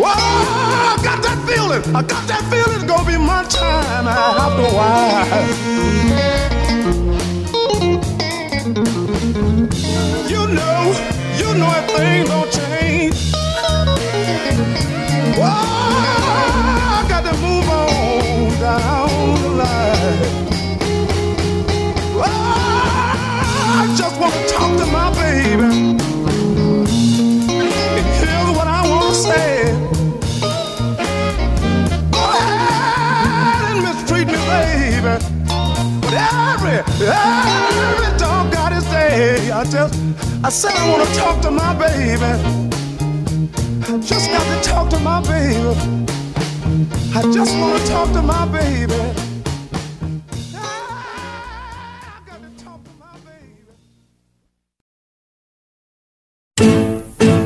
Whoa, 0.00 0.12
I 0.12 0.98
got 1.02 1.22
that 1.22 1.38
feeling. 1.46 1.82
I 1.94 2.02
got 2.02 2.26
that 2.28 2.42
feeling 2.50 2.74
it's 2.76 2.84
gonna 2.84 3.06
be 3.06 3.16
my 3.18 3.44
time 3.44 4.08
after 4.08 4.62
a 4.62 4.74
while. 4.78 5.46
You 10.28 10.46
know, 10.58 10.94
you 11.38 11.54
know 11.58 11.70
if 11.78 11.86
things 11.96 12.28
don't 12.28 12.50
change. 12.52 12.89
Down 18.60 19.08
the 19.42 19.48
line. 19.48 20.44
Whoa, 22.12 22.28
I 23.80 23.94
just 23.96 24.20
want 24.20 24.34
to 24.34 24.46
talk 24.52 24.76
to 24.78 24.86
my 24.86 25.08
baby. 25.16 25.96
Here's 28.20 28.50
what 28.56 28.68
I 28.68 28.86
want 28.90 29.08
to 29.08 29.14
say. 29.14 29.72
Go 32.12 32.20
ahead 32.20 33.72
and 33.72 33.82
mistreat 33.82 34.26
me, 34.26 34.34
baby. 34.52 35.16
But 36.02 36.12
every, 36.12 36.80
every 37.08 38.18
dog 38.18 38.52
got 38.52 38.72
his 38.74 38.84
day. 38.84 39.50
I 39.50 39.64
just, 39.64 39.94
I 40.44 40.50
said 40.50 40.76
I 40.76 40.90
want 40.90 41.08
to 41.08 41.14
talk 41.14 41.40
to 41.42 41.50
my 41.50 41.72
baby. 41.78 42.32
I 43.88 43.98
just 44.02 44.30
got 44.30 44.44
to 44.44 44.68
talk 44.68 44.90
to 44.90 44.98
my 45.00 45.22
baby. 45.22 45.99
I 47.12 47.22
just 47.32 47.58
want 47.58 47.82
to 47.82 47.88
talk 47.88 48.12
to 48.12 48.22
my 48.22 48.46
baby. 48.46 48.94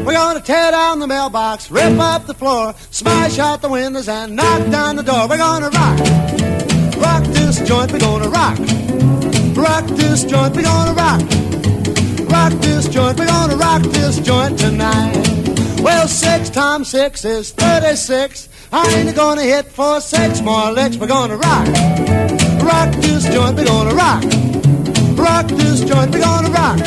We're 0.05 0.13
gonna 0.13 0.41
tear 0.41 0.71
down 0.71 0.99
the 0.99 1.07
mailbox, 1.07 1.71
rip 1.71 1.99
up 1.99 2.27
the 2.27 2.35
floor, 2.35 2.75
smash 2.91 3.39
out 3.39 3.63
the 3.63 3.71
windows, 3.71 4.07
and 4.07 4.37
knock 4.37 4.71
down 4.71 4.97
the 4.97 5.03
door. 5.03 5.27
We're 5.29 5.39
gonna 5.39 5.71
rock, 5.71 5.99
rock 6.99 7.25
this 7.33 7.67
joint. 7.67 7.91
We're 7.91 8.01
gonna 8.01 8.29
rock, 8.29 8.59
rock 9.57 9.87
this 9.97 10.25
joint. 10.25 10.55
We're 10.57 10.63
gonna 10.63 10.93
rock, 10.93 11.23
rock 12.31 12.53
this 12.61 12.87
joint. 12.89 13.19
We're 13.19 13.27
gonna 13.27 13.57
rock 13.57 13.83
this 13.83 14.19
joint 14.21 14.59
tonight. 14.59 15.17
Well, 15.81 16.07
six 16.07 16.51
times 16.51 16.89
six 16.91 17.25
is 17.25 17.51
thirty-six. 17.53 18.51
I 18.77 18.85
ain't 18.97 19.15
gonna 19.15 19.43
hit 19.43 19.67
for 19.67 20.01
six 20.01 20.41
more 20.41 20.73
licks. 20.73 20.97
We're 20.97 21.07
gonna 21.07 21.37
rock, 21.37 21.67
rock 22.63 22.93
this 23.01 23.25
joint. 23.29 23.57
We're 23.57 23.67
gonna 23.67 23.95
rock, 23.95 24.25
rock 25.17 25.47
this 25.47 25.81
joint. 25.85 26.11
We're 26.11 26.21
gonna 26.21 26.51
rock 26.51 26.81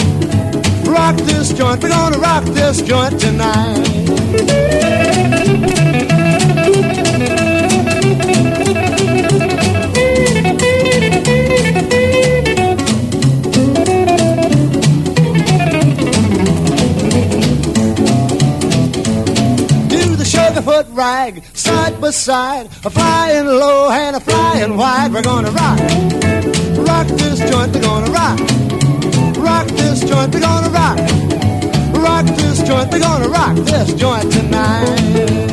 rock 0.88 1.16
this 1.18 1.54
joint. 1.54 1.82
We're 1.82 1.90
gonna 1.90 2.18
rock 2.18 2.44
this 2.46 2.82
joint 2.82 3.20
tonight. 3.20 3.88
Sugarfoot 20.58 20.96
rag 20.96 21.44
side 21.54 22.02
by 22.02 22.10
side, 22.10 22.66
a 22.84 22.90
flying 22.90 23.46
low 23.46 23.92
and 23.92 24.16
a 24.16 24.20
flying 24.20 24.76
wide. 24.76 25.14
We're 25.14 25.22
gonna 25.22 25.52
rock, 25.52 25.80
rock 26.88 27.08
this 27.08 27.40
joint. 27.50 27.76
We're 27.76 27.82
gonna 27.82 28.12
rock 28.12 28.40
rock 29.38 29.68
this 29.68 30.04
joint, 30.04 30.34
we're 30.34 30.42
gonna 30.42 30.70
rock. 30.70 30.98
Rock 32.04 32.26
this 32.38 32.62
joint, 32.64 32.92
we're 32.92 33.00
gonna 33.00 33.30
rock 33.30 33.56
this 33.56 33.94
joint 33.94 34.32
tonight. 34.32 35.47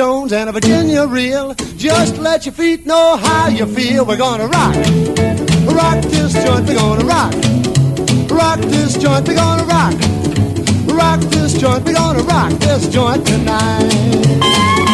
Jones 0.00 0.32
and 0.32 0.48
a 0.48 0.52
Virginia 0.52 1.06
reel. 1.06 1.52
Just 1.76 2.16
let 2.16 2.46
your 2.46 2.54
feet 2.54 2.86
know 2.86 3.18
how 3.18 3.48
you 3.48 3.66
feel. 3.66 4.06
We're 4.06 4.16
gonna 4.16 4.46
rock. 4.46 4.74
Rock 5.76 6.02
this 6.04 6.32
joint, 6.42 6.66
we're 6.66 6.74
gonna 6.74 7.04
rock. 7.04 7.34
Rock 8.30 8.60
this 8.60 8.96
joint, 8.96 9.28
we're 9.28 9.34
gonna 9.34 9.64
rock. 9.64 9.92
Rock 10.96 11.20
this 11.28 11.52
joint, 11.52 11.84
we're 11.84 11.92
gonna 11.92 12.22
rock 12.22 12.50
this 12.60 12.88
joint 12.88 13.26
tonight. 13.26 14.89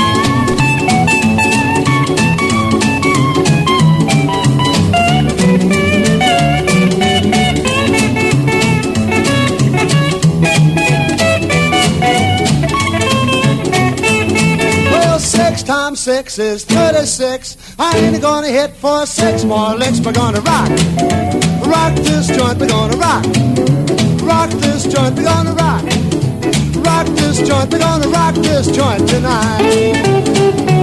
Times 15.67 15.99
six 15.99 16.39
is 16.39 16.65
36. 16.65 17.75
I 17.79 17.99
ain't 17.99 18.23
gonna 18.23 18.49
hit 18.49 18.71
for 18.77 19.05
six 19.05 19.45
more 19.45 19.75
licks. 19.75 19.99
We're 19.99 20.13
gonna 20.13 20.41
rock. 20.41 20.71
Rock 21.67 21.95
this 21.97 22.29
joint, 22.29 22.59
we're 22.59 22.69
gonna 22.69 22.97
rock. 22.97 23.25
Rock 24.23 24.51
this 24.51 24.85
joint, 24.85 25.17
we're 25.17 25.25
gonna 25.25 25.55
rock. 25.55 25.83
Rock 26.87 27.07
this 27.17 27.39
joint, 27.47 27.73
we're 27.73 27.81
gonna 27.81 28.09
rock 28.09 28.35
this 28.37 28.69
joint 28.69 29.09
tonight.「tonight. 29.09 30.76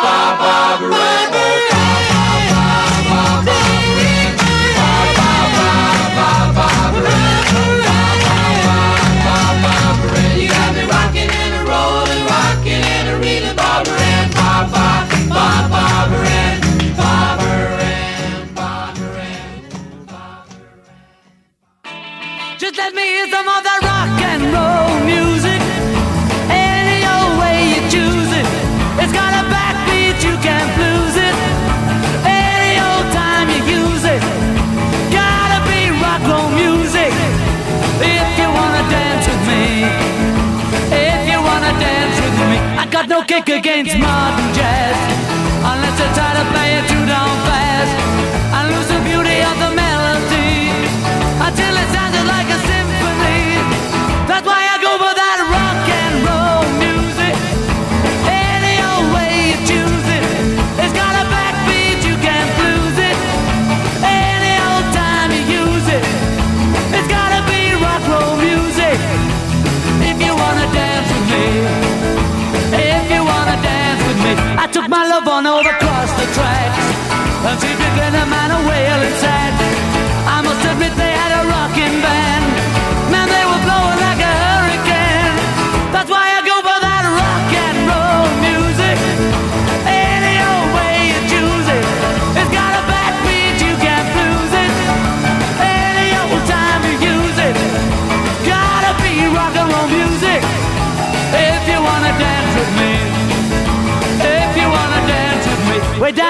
Papa 0.00 0.38
Bob 0.38 0.92
Redbird. 0.92 1.77
kick 43.44 43.58
against 43.58 43.96
modern 43.98 44.54
jazz. 44.54 44.96
Unless 45.62 45.98
they 45.98 46.10
try 46.14 46.32
to 46.34 46.44
play 46.52 46.78
it 46.78 46.88
too 46.88 47.04
damn 47.06 47.28
fast. 47.46 48.07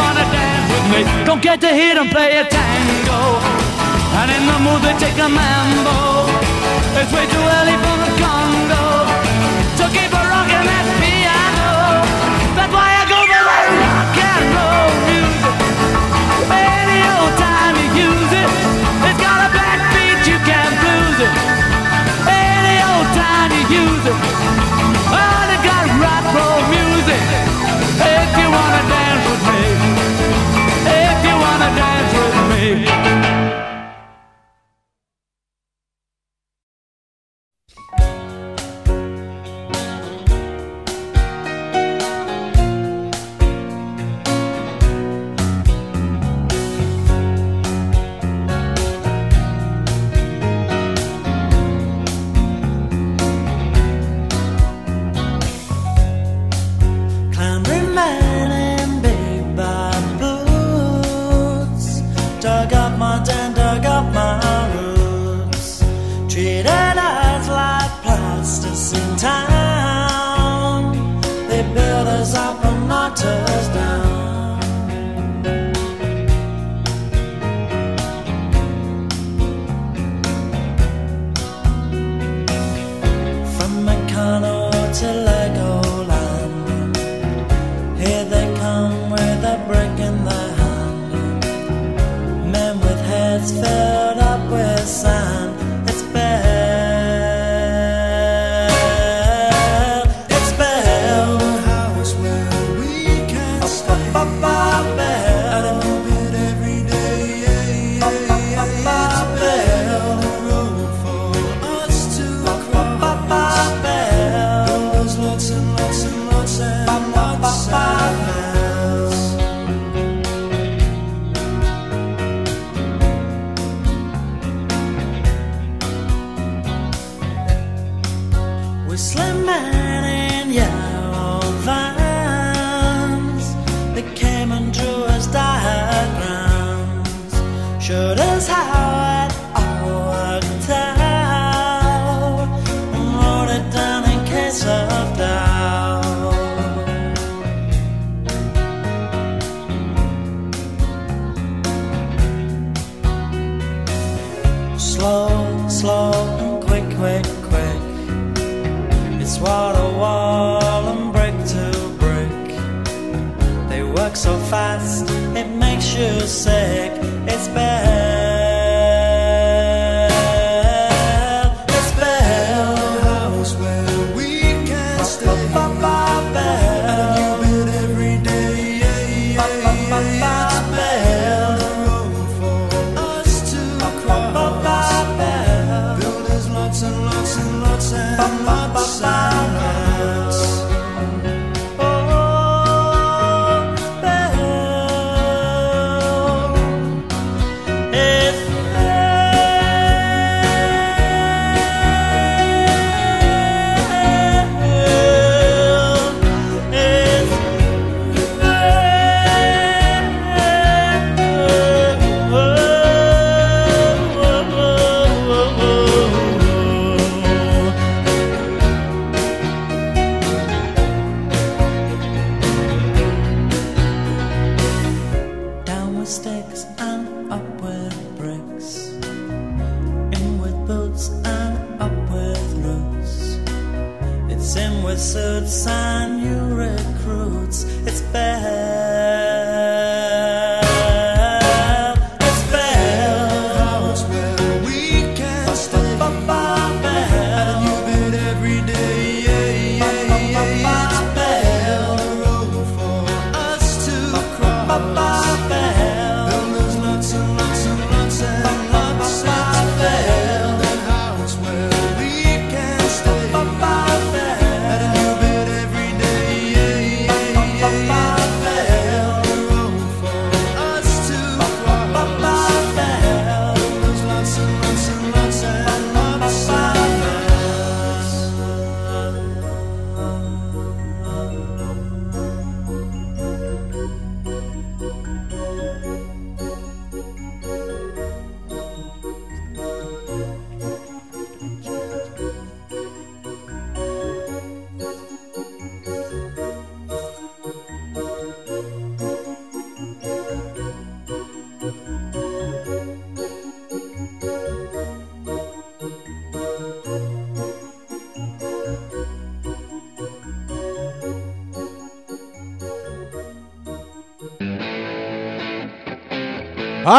wanna 0.00 0.24
dance 0.36 0.68
with 0.72 0.86
me, 0.92 1.00
don't 1.24 1.42
get 1.42 1.60
to 1.60 1.70
hear 1.80 1.94
them 1.94 2.08
play 2.08 2.38
a 2.38 2.44
tango. 2.44 3.20
And 4.20 4.30
in 4.36 4.42
the 4.46 4.58
mood 4.64 4.80
they 4.82 4.94
take 4.98 5.18
a 5.18 5.28
mambo. 5.28 5.96
It's 6.96 7.12
way 7.12 7.26
too 7.28 7.44
early 7.58 7.76
for 7.84 7.96
the 8.00 8.10
Congo 8.16 8.84
So 9.76 9.84
keep 9.92 10.08
a 10.08 10.22
rockin' 10.32 10.64
that 10.64 10.86
piano. 10.96 12.00
That's 12.56 12.72
why 12.72 12.88
I 12.96 13.04
go 13.04 13.20
for 13.28 13.44
that 13.52 13.68
rock 13.84 14.16
and 14.16 14.46
roll 14.56 14.92
music. 15.04 15.56
Any 16.48 17.00
old 17.12 17.34
time 17.36 17.76
you 17.76 18.08
use 18.08 18.32
it, 18.32 18.48
it's 19.04 19.20
got 19.20 19.38
a 19.44 19.48
backbeat 19.52 20.20
you 20.24 20.38
can't 20.48 20.76
lose 20.88 21.20
it. 21.28 21.34
Any 22.24 22.76
old 22.88 23.08
time 23.12 23.50
you 23.52 23.64
use 23.84 24.04
it. 24.08 24.16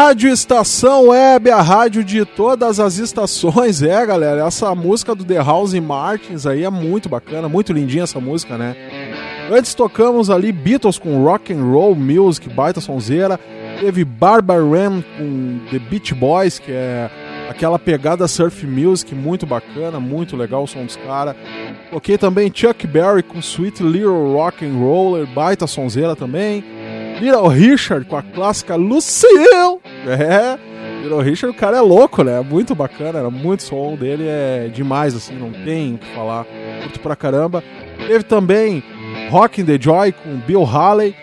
Rádio 0.08 0.30
Estação 0.30 1.08
Web, 1.08 1.50
a 1.50 1.60
rádio 1.60 2.02
de 2.02 2.24
todas 2.24 2.80
as 2.80 2.96
estações. 2.96 3.82
É, 3.88 4.06
galera, 4.06 4.46
essa 4.46 4.74
música 4.74 5.14
do 5.14 5.22
The 5.22 5.36
House 5.36 5.74
Martins 5.74 6.46
aí 6.46 6.64
é 6.64 6.70
muito 6.70 7.10
bacana, 7.10 7.46
muito 7.46 7.74
lindinha 7.74 8.04
essa 8.04 8.18
música, 8.18 8.56
né? 8.56 8.74
Antes 9.50 9.74
tocamos 9.74 10.30
ali 10.30 10.50
Beatles 10.50 10.98
com 10.98 11.22
Rock 11.22 11.52
and 11.52 11.62
Roll 11.62 11.94
Music, 11.94 12.48
baita 12.48 12.80
sonzeira. 12.80 13.38
Teve 13.80 14.02
Barbara 14.02 14.62
Ram 14.62 15.04
com 15.18 15.60
The 15.70 15.78
Beach 15.78 16.14
Boys, 16.14 16.58
que 16.58 16.72
é 16.72 17.10
aquela 17.50 17.78
pegada 17.78 18.26
surf 18.26 18.66
music, 18.66 19.14
muito 19.14 19.44
bacana, 19.44 20.00
muito 20.00 20.38
legal 20.38 20.62
o 20.62 20.66
som 20.66 20.86
dos 20.86 20.96
caras. 20.96 21.36
Toquei 21.90 22.16
também 22.16 22.50
Chuck 22.52 22.86
Berry 22.86 23.22
com 23.22 23.40
Sweet 23.40 23.82
Little 23.82 24.32
Rock 24.32 24.64
and 24.64 24.78
Roller, 24.78 25.26
baita 25.26 25.66
sonzeira 25.66 26.16
também. 26.16 26.64
Little 27.20 27.48
Richard 27.48 28.06
com 28.06 28.16
a 28.16 28.22
clássica 28.22 28.74
Lucille. 28.74 29.80
É, 30.06 30.58
Little 31.02 31.20
Richard, 31.20 31.56
o 31.56 31.58
cara 31.58 31.76
é 31.76 31.80
louco, 31.80 32.22
né? 32.22 32.40
Muito 32.40 32.74
bacana, 32.74 33.18
era 33.18 33.30
muito 33.30 33.62
som 33.62 33.96
dele, 33.96 34.24
é 34.26 34.70
demais, 34.72 35.14
assim, 35.14 35.34
não 35.34 35.50
tem 35.50 35.94
o 35.94 35.98
que 35.98 36.06
falar. 36.14 36.46
Curto 36.82 37.00
pra 37.00 37.16
caramba. 37.16 37.62
Teve 38.06 38.24
também 38.24 38.82
Rockin' 39.30 39.64
the 39.64 39.78
Joy 39.80 40.12
com 40.12 40.36
Bill 40.46 40.64
Haley. 40.64 41.14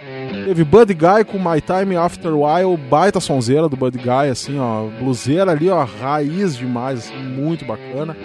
Teve 0.45 0.63
Buddy 0.63 0.93
Guy 0.93 1.23
com 1.25 1.37
My 1.37 1.61
Time 1.61 1.95
After 1.95 2.31
While, 2.33 2.77
baita 2.77 3.19
sonzeira 3.19 3.69
do 3.69 3.75
Buddy 3.75 3.99
Guy, 3.99 4.29
assim, 4.29 4.59
ó, 4.59 4.87
bluseira 4.99 5.51
ali, 5.51 5.69
ó, 5.69 5.83
raiz 5.83 6.55
demais, 6.55 6.99
assim, 6.99 7.15
muito 7.15 7.63
bacana. 7.63 8.15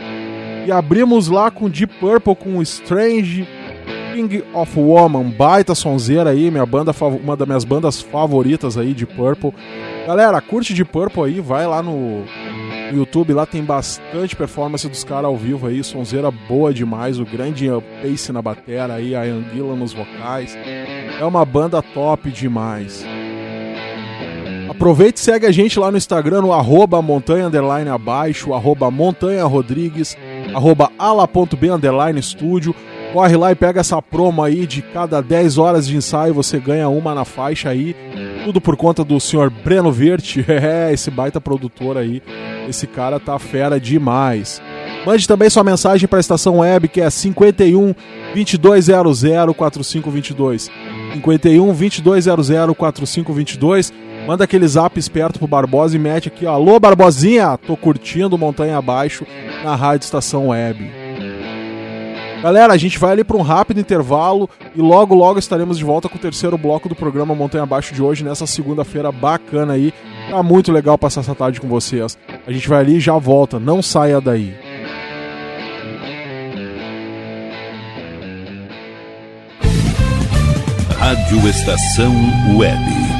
E 0.66 0.72
abrimos 0.72 1.28
lá 1.28 1.50
com 1.50 1.68
Deep 1.68 1.94
Purple 1.98 2.36
com 2.36 2.60
Strange 2.62 3.46
King 4.12 4.44
of 4.52 4.78
Woman, 4.78 5.30
baita 5.30 5.74
sonzeira 5.74 6.30
aí, 6.30 6.50
minha 6.50 6.66
banda, 6.66 6.92
uma 7.22 7.36
das 7.36 7.46
minhas 7.46 7.64
bandas 7.64 8.00
favoritas 8.00 8.76
aí 8.76 8.94
de 8.94 9.06
Purple. 9.06 9.52
Galera, 10.06 10.40
curte 10.40 10.74
de 10.74 10.84
Purple 10.84 11.24
aí, 11.24 11.40
vai 11.40 11.66
lá 11.66 11.82
no, 11.82 12.24
YouTube, 12.92 13.32
lá 13.32 13.46
tem 13.46 13.62
bastante 13.62 14.34
performance 14.36 14.88
dos 14.88 15.04
caras 15.04 15.26
ao 15.26 15.36
vivo 15.36 15.66
aí, 15.66 15.82
sonzeira 15.82 16.30
boa 16.30 16.72
demais, 16.72 17.18
o 17.18 17.24
grande 17.24 17.66
Pace 18.02 18.32
na 18.32 18.42
batera 18.42 18.94
aí, 18.94 19.14
a 19.14 19.22
Anguila 19.22 19.74
nos 19.76 19.92
vocais. 19.92 20.56
É 21.18 21.24
uma 21.24 21.44
banda 21.44 21.82
top 21.82 22.30
demais. 22.30 23.04
Aproveita 24.68 25.20
e 25.20 25.24
segue 25.24 25.46
a 25.46 25.52
gente 25.52 25.78
lá 25.78 25.90
no 25.90 25.98
Instagram, 25.98 26.42
no 26.42 26.52
arroba 26.52 27.02
montanha 27.02 27.46
underline 27.46 27.90
abaixo, 27.90 28.54
arroba 28.54 28.90
montanha 28.90 29.44
rodrigues, 29.44 30.16
arroba 30.54 30.90
ala.b 30.98 31.70
underline 31.70 32.18
estúdio. 32.18 32.74
Corre 33.12 33.36
lá 33.36 33.50
e 33.50 33.56
pega 33.56 33.80
essa 33.80 34.00
promo 34.00 34.42
aí 34.42 34.66
de 34.66 34.82
cada 34.82 35.20
10 35.20 35.58
horas 35.58 35.86
de 35.86 35.96
ensaio 35.96 36.32
você 36.32 36.60
ganha 36.60 36.88
uma 36.88 37.12
na 37.12 37.24
faixa 37.24 37.68
aí. 37.68 37.96
Tudo 38.44 38.60
por 38.60 38.76
conta 38.76 39.02
do 39.04 39.18
senhor 39.18 39.50
Breno 39.50 39.90
Vert, 39.90 40.38
é, 40.48 40.92
esse 40.92 41.10
baita 41.10 41.40
produtor 41.40 41.98
aí. 41.98 42.22
Esse 42.68 42.86
cara 42.86 43.18
tá 43.18 43.36
fera 43.38 43.80
demais. 43.80 44.62
Mande 45.04 45.26
também 45.26 45.50
sua 45.50 45.64
mensagem 45.64 46.06
para 46.06 46.18
a 46.18 46.20
estação 46.20 46.58
web 46.58 46.86
que 46.86 47.00
é 47.00 47.10
51 47.10 47.94
2200 48.32 49.56
4522. 49.56 50.70
51 51.14 51.74
2200 51.74 52.76
4522. 52.76 53.92
Manda 54.26 54.44
aquele 54.44 54.68
zap 54.68 54.98
esperto 55.00 55.38
pro 55.38 55.48
Barbosa 55.48 55.96
e 55.96 55.98
mete 55.98 56.28
aqui. 56.28 56.46
Alô, 56.46 56.78
Barbosinha! 56.78 57.58
Tô 57.66 57.76
curtindo 57.76 58.38
Montanha 58.38 58.76
Abaixo 58.76 59.26
na 59.64 59.74
Rádio 59.74 60.04
Estação 60.04 60.48
Web. 60.48 60.99
Galera, 62.42 62.72
a 62.72 62.76
gente 62.78 62.98
vai 62.98 63.12
ali 63.12 63.22
para 63.22 63.36
um 63.36 63.42
rápido 63.42 63.80
intervalo 63.80 64.48
e 64.74 64.80
logo 64.80 65.14
logo 65.14 65.38
estaremos 65.38 65.76
de 65.76 65.84
volta 65.84 66.08
com 66.08 66.16
o 66.16 66.20
terceiro 66.20 66.56
bloco 66.56 66.88
do 66.88 66.94
programa 66.94 67.34
Montanha 67.34 67.64
Abaixo 67.64 67.94
de 67.94 68.02
hoje, 68.02 68.24
nessa 68.24 68.46
segunda-feira 68.46 69.12
bacana 69.12 69.74
aí. 69.74 69.92
Tá 70.30 70.42
muito 70.42 70.72
legal 70.72 70.96
passar 70.96 71.20
essa 71.20 71.34
tarde 71.34 71.60
com 71.60 71.68
vocês. 71.68 72.16
A 72.46 72.50
gente 72.50 72.66
vai 72.66 72.80
ali 72.80 72.96
e 72.96 73.00
já 73.00 73.16
volta, 73.18 73.58
não 73.58 73.82
saia 73.82 74.20
daí. 74.20 74.54
Rádio 80.98 81.48
Estação 81.48 82.14
Web. 82.56 83.19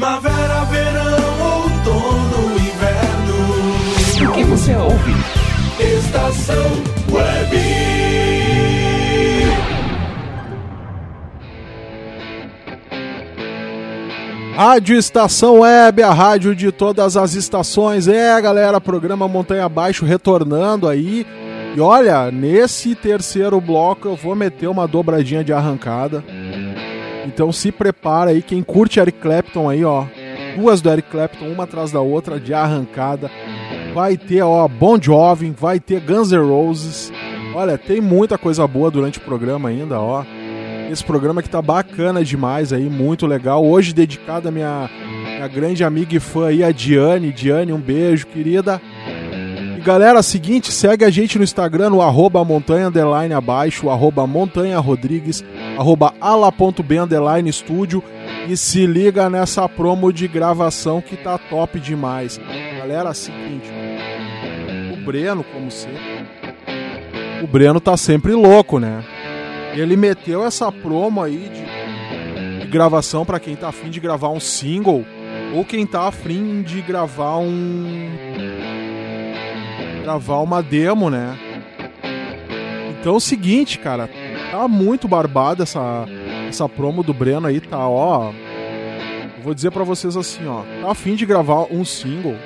Primavera, 0.00 0.64
verão, 0.64 1.60
outono, 1.60 2.56
inverno. 2.56 4.30
O 4.30 4.32
que 4.32 4.44
você 4.44 4.74
ouve? 4.74 5.12
Estação 5.78 6.56
Web. 7.12 7.56
Rádio 14.56 14.96
Estação 14.96 15.60
Web, 15.60 16.02
a 16.02 16.14
rádio 16.14 16.56
de 16.56 16.72
todas 16.72 17.18
as 17.18 17.34
estações. 17.34 18.08
É, 18.08 18.40
galera, 18.40 18.80
programa 18.80 19.28
Montanha 19.28 19.66
Abaixo 19.66 20.06
retornando 20.06 20.88
aí. 20.88 21.26
E 21.76 21.80
olha, 21.80 22.30
nesse 22.30 22.94
terceiro 22.94 23.60
bloco 23.60 24.08
eu 24.08 24.16
vou 24.16 24.34
meter 24.34 24.66
uma 24.66 24.88
dobradinha 24.88 25.44
de 25.44 25.52
arrancada. 25.52 26.24
Então 27.32 27.52
se 27.52 27.70
prepara 27.70 28.30
aí, 28.30 28.42
quem 28.42 28.60
curte 28.60 28.98
Eric 28.98 29.20
Clapton 29.20 29.70
aí, 29.70 29.84
ó. 29.84 30.04
Duas 30.56 30.80
do 30.80 30.90
Eric 30.90 31.08
Clapton, 31.08 31.46
uma 31.46 31.62
atrás 31.62 31.92
da 31.92 32.00
outra, 32.00 32.40
de 32.40 32.52
arrancada. 32.52 33.30
Vai 33.94 34.16
ter, 34.16 34.42
ó, 34.42 34.66
Bon 34.66 35.00
Jovi, 35.00 35.54
vai 35.56 35.78
ter 35.78 36.00
Guns 36.00 36.32
N' 36.32 36.38
Roses. 36.38 37.12
Olha, 37.54 37.78
tem 37.78 38.00
muita 38.00 38.36
coisa 38.36 38.66
boa 38.66 38.90
durante 38.90 39.18
o 39.18 39.22
programa 39.22 39.68
ainda, 39.68 40.00
ó. 40.00 40.24
Esse 40.90 41.04
programa 41.04 41.40
que 41.40 41.48
tá 41.48 41.62
bacana 41.62 42.24
demais 42.24 42.72
aí, 42.72 42.90
muito 42.90 43.28
legal. 43.28 43.64
Hoje 43.64 43.94
dedicado 43.94 44.48
à 44.48 44.50
minha, 44.50 44.90
minha 45.36 45.46
grande 45.46 45.84
amiga 45.84 46.16
e 46.16 46.20
fã 46.20 46.48
aí, 46.48 46.64
a 46.64 46.72
Diane. 46.72 47.32
Diane, 47.32 47.72
um 47.72 47.80
beijo, 47.80 48.26
querida. 48.26 48.82
E 49.78 49.80
galera, 49.80 50.20
seguinte, 50.22 50.72
segue 50.72 51.04
a 51.04 51.10
gente 51.10 51.38
no 51.38 51.44
Instagram, 51.44 51.90
no 51.90 52.02
arroba 52.02 52.44
montanha 52.44 52.88
underline 52.88 53.32
abaixo, 53.32 53.88
arroba 53.88 54.26
montanha 54.26 54.78
rodrigues, 54.78 55.44
arroba 55.80 56.12
ala.b 56.20 56.96
e 58.46 58.54
se 58.54 58.86
liga 58.86 59.30
nessa 59.30 59.66
promo 59.66 60.12
de 60.12 60.28
gravação 60.28 61.00
que 61.00 61.16
tá 61.16 61.38
top 61.38 61.80
demais. 61.80 62.38
Galera, 62.76 63.14
seguinte, 63.14 63.70
ó, 63.72 64.92
o 64.92 64.96
Breno, 65.02 65.42
como 65.42 65.70
sempre, 65.70 66.26
o 67.42 67.46
Breno 67.46 67.80
tá 67.80 67.96
sempre 67.96 68.34
louco, 68.34 68.78
né? 68.78 69.02
Ele 69.72 69.96
meteu 69.96 70.44
essa 70.44 70.70
promo 70.70 71.22
aí 71.22 71.48
de, 71.48 72.60
de 72.60 72.66
gravação 72.66 73.24
para 73.24 73.40
quem 73.40 73.56
tá 73.56 73.68
afim 73.68 73.88
de 73.88 74.00
gravar 74.00 74.28
um 74.28 74.40
single 74.40 75.06
ou 75.54 75.64
quem 75.64 75.86
tá 75.86 76.08
afim 76.08 76.60
de 76.60 76.82
gravar 76.82 77.38
um 77.38 78.10
gravar 80.02 80.40
uma 80.40 80.62
demo, 80.62 81.08
né? 81.08 81.38
Então 83.00 83.14
é 83.14 83.16
o 83.16 83.20
seguinte, 83.20 83.78
cara, 83.78 84.10
tá 84.50 84.68
muito 84.68 85.08
barbada 85.08 85.62
essa, 85.62 86.06
essa 86.48 86.68
promo 86.68 87.02
do 87.02 87.14
Breno 87.14 87.46
aí, 87.46 87.60
tá, 87.60 87.88
ó. 87.88 88.32
Vou 89.42 89.54
dizer 89.54 89.70
pra 89.70 89.84
vocês 89.84 90.16
assim, 90.16 90.46
ó. 90.46 90.62
Tá 90.82 90.90
a 90.90 90.94
fim 90.94 91.14
de 91.14 91.24
gravar 91.24 91.66
um 91.70 91.84
single? 91.84 92.36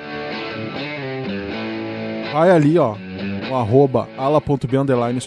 Vai 2.33 2.51
ali, 2.51 2.79
ó, 2.79 2.97
no 3.49 3.57
arroba 3.57 4.09
ala.b 4.19 4.77
underline 4.77 5.21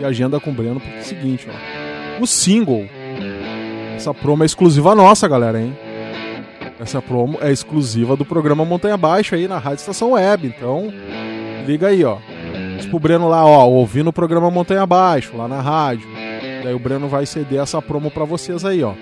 e 0.00 0.04
agenda 0.04 0.40
com 0.40 0.50
o 0.50 0.54
Breno, 0.54 0.80
porque 0.80 0.96
é 0.96 1.00
o 1.00 1.04
seguinte, 1.04 1.48
ó. 1.48 2.22
O 2.22 2.26
single, 2.26 2.88
essa 3.94 4.12
promo 4.12 4.42
é 4.42 4.46
exclusiva 4.46 4.94
nossa, 4.94 5.28
galera, 5.28 5.60
hein? 5.60 5.76
Essa 6.80 7.02
promo 7.02 7.38
é 7.40 7.50
exclusiva 7.52 8.16
do 8.16 8.24
programa 8.24 8.64
Montanha 8.64 8.96
Baixa 8.96 9.36
aí 9.36 9.48
na 9.48 9.58
Rádio 9.58 9.80
Estação 9.80 10.12
Web, 10.12 10.46
então 10.46 10.92
liga 11.66 11.88
aí, 11.88 12.04
ó. 12.04 12.18
Diz 12.76 12.86
Breno 12.86 13.28
lá, 13.28 13.44
ó, 13.44 13.66
ouvindo 13.68 14.08
o 14.08 14.12
programa 14.12 14.50
Montanha 14.50 14.86
Baixo, 14.86 15.36
lá 15.36 15.46
na 15.46 15.60
rádio. 15.60 16.17
Daí 16.62 16.74
o 16.74 16.78
Breno 16.78 17.08
vai 17.08 17.26
ceder 17.26 17.60
essa 17.60 17.80
promo 17.80 18.10
pra 18.10 18.24
vocês 18.24 18.64
aí, 18.64 18.82
ó. 18.82 18.94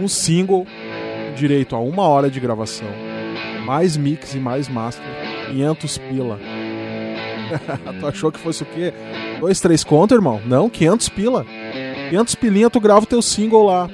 Um 0.00 0.08
single, 0.08 0.66
direito 1.36 1.76
a 1.76 1.80
uma 1.80 2.02
hora 2.02 2.30
de 2.30 2.40
gravação, 2.40 2.88
mais 3.64 3.96
mix 3.96 4.34
e 4.34 4.38
mais 4.38 4.68
master, 4.68 5.06
500 5.48 5.98
pila. 5.98 6.40
tu 8.00 8.06
achou 8.06 8.32
que 8.32 8.38
fosse 8.38 8.62
o 8.62 8.66
quê? 8.66 8.92
Dois, 9.38 9.60
três 9.60 9.84
conto, 9.84 10.14
irmão? 10.14 10.40
Não, 10.46 10.68
500 10.68 11.08
pila. 11.10 11.46
500 12.10 12.34
pilinha 12.34 12.70
tu 12.70 12.80
grava 12.80 13.02
o 13.02 13.06
teu 13.06 13.22
single 13.22 13.66
lá. 13.66 13.88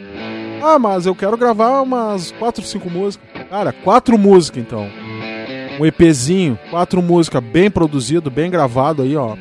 Ah, 0.63 0.79
mas 0.79 1.07
eu 1.07 1.15
quero 1.15 1.37
gravar 1.37 1.81
umas 1.81 2.33
4, 2.33 2.65
5 2.65 2.91
músicas. 2.91 3.29
Cara, 3.49 3.73
quatro 3.73 4.17
músicas 4.17 4.63
então 4.63 4.89
um 5.81 5.87
EPzinho, 5.87 6.59
quatro 6.69 7.01
músicas, 7.01 7.43
bem 7.43 7.71
produzido, 7.71 8.31
bem 8.31 8.51
gravado 8.51 9.03
aí, 9.03 9.17
ó. 9.17 9.35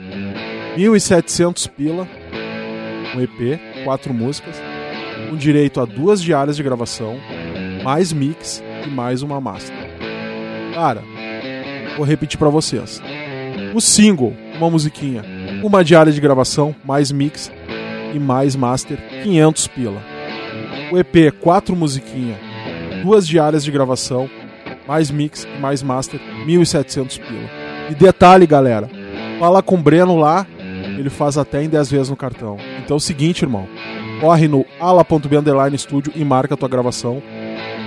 1.700 0.78 1.68
pila, 1.70 2.08
um 3.16 3.22
EP, 3.22 3.60
quatro 3.84 4.14
músicas, 4.14 4.62
com 5.30 5.36
direito 5.36 5.80
a 5.80 5.86
duas 5.86 6.22
diárias 6.22 6.56
de 6.56 6.64
gravação, 6.64 7.18
mais 7.84 8.14
mix 8.14 8.64
e 8.86 8.90
mais 8.90 9.22
uma 9.22 9.40
master. 9.42 9.76
Cara, 10.74 11.04
vou 11.98 12.06
repetir 12.06 12.38
pra 12.38 12.50
vocês. 12.50 13.02
O 13.74 13.82
single, 13.82 14.34
uma 14.58 14.70
musiquinha, 14.70 15.24
uma 15.64 15.84
diária 15.84 16.12
de 16.12 16.22
gravação, 16.22 16.76
mais 16.84 17.12
mix 17.12 17.52
e 18.14 18.20
mais 18.20 18.56
master, 18.56 18.98
500 19.24 19.68
pila. 19.68 20.02
O 20.92 20.98
EP, 20.98 21.32
quatro 21.40 21.76
musiquinha, 21.76 22.38
duas 23.04 23.28
diárias 23.28 23.64
de 23.64 23.72
gravação, 23.72 24.30
mais 24.88 25.12
mix, 25.12 25.48
mais 25.60 25.84
master, 25.84 26.20
1.700 26.48 27.20
pila. 27.20 27.50
E 27.90 27.96
detalhe, 27.96 28.48
galera, 28.48 28.90
fala 29.40 29.62
com 29.62 29.76
o 29.76 29.82
Breno 29.82 30.18
lá, 30.18 30.48
ele 30.98 31.10
faz 31.10 31.38
até 31.38 31.64
em 31.64 31.70
10 31.70 31.92
vezes 31.92 32.10
no 32.10 32.16
cartão. 32.16 32.58
Então 32.90 32.96
é 32.96 32.98
o 32.98 33.00
seguinte, 33.00 33.44
irmão, 33.44 33.68
corre 34.20 34.48
no 34.48 34.66
ala.b 34.80 35.78
studio 35.78 36.12
e 36.16 36.26
marca 36.26 36.56
a 36.56 36.58
tua 36.58 36.68
gravação. 36.68 37.22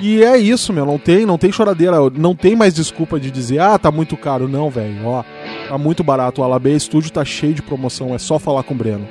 E 0.00 0.22
é 0.22 0.38
isso, 0.38 0.72
meu, 0.72 0.86
não 0.86 0.96
tem, 0.96 1.26
não 1.26 1.36
tem 1.36 1.50
choradeira, 1.50 1.96
não 2.14 2.36
tem 2.36 2.54
mais 2.54 2.72
desculpa 2.72 3.18
de 3.18 3.28
dizer, 3.28 3.58
ah, 3.58 3.76
tá 3.76 3.90
muito 3.90 4.16
caro. 4.16 4.46
Não, 4.46 4.70
velho, 4.70 5.04
ó, 5.04 5.24
tá 5.68 5.76
muito 5.76 6.04
barato. 6.04 6.40
O 6.40 6.44
Alabê 6.44 6.78
Studio 6.78 7.10
tá 7.10 7.24
cheio 7.24 7.52
de 7.52 7.62
promoção, 7.62 8.14
é 8.14 8.18
só 8.18 8.38
falar 8.38 8.62
com 8.62 8.74
o 8.74 8.76
Breno. 8.76 9.08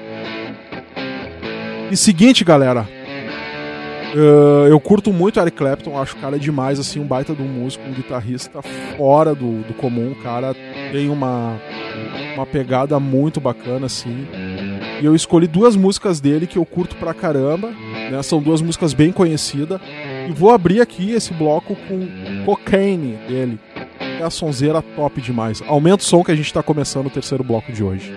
E 1.91 1.97
seguinte, 1.97 2.45
galera, 2.45 2.87
Uh, 4.13 4.67
eu 4.67 4.77
curto 4.77 5.13
muito 5.13 5.39
Eric 5.39 5.55
Clapton, 5.55 5.97
acho 5.97 6.17
o 6.17 6.19
cara 6.19 6.37
demais, 6.37 6.77
assim, 6.81 6.99
um 6.99 7.05
baita 7.05 7.33
de 7.33 7.41
um 7.41 7.47
músico, 7.47 7.87
um 7.87 7.93
guitarrista 7.93 8.61
fora 8.97 9.33
do, 9.33 9.61
do 9.61 9.73
comum. 9.73 10.11
O 10.11 10.15
cara 10.15 10.53
tem 10.91 11.07
uma, 11.07 11.57
uma 12.35 12.45
pegada 12.45 12.99
muito 12.99 13.39
bacana, 13.39 13.85
assim. 13.85 14.27
E 15.01 15.05
eu 15.05 15.15
escolhi 15.15 15.47
duas 15.47 15.75
músicas 15.75 16.19
dele 16.21 16.45
que 16.45 16.57
eu 16.57 16.65
curto 16.65 16.95
pra 16.95 17.11
caramba, 17.11 17.71
né? 18.11 18.21
São 18.21 18.39
duas 18.39 18.61
músicas 18.61 18.93
bem 18.93 19.11
conhecidas. 19.11 19.81
E 20.29 20.31
vou 20.31 20.51
abrir 20.51 20.79
aqui 20.79 21.11
esse 21.11 21.33
bloco 21.33 21.75
com 21.87 22.45
Cocaine 22.45 23.17
dele. 23.27 23.59
É 23.99 24.23
a 24.23 24.29
sonzeira 24.29 24.79
top 24.81 25.19
demais. 25.19 25.63
Aumenta 25.67 26.03
o 26.03 26.05
som 26.05 26.23
que 26.23 26.31
a 26.31 26.35
gente 26.35 26.53
tá 26.53 26.61
começando 26.61 27.07
o 27.07 27.09
terceiro 27.09 27.43
bloco 27.43 27.71
de 27.71 27.83
hoje. 27.83 28.13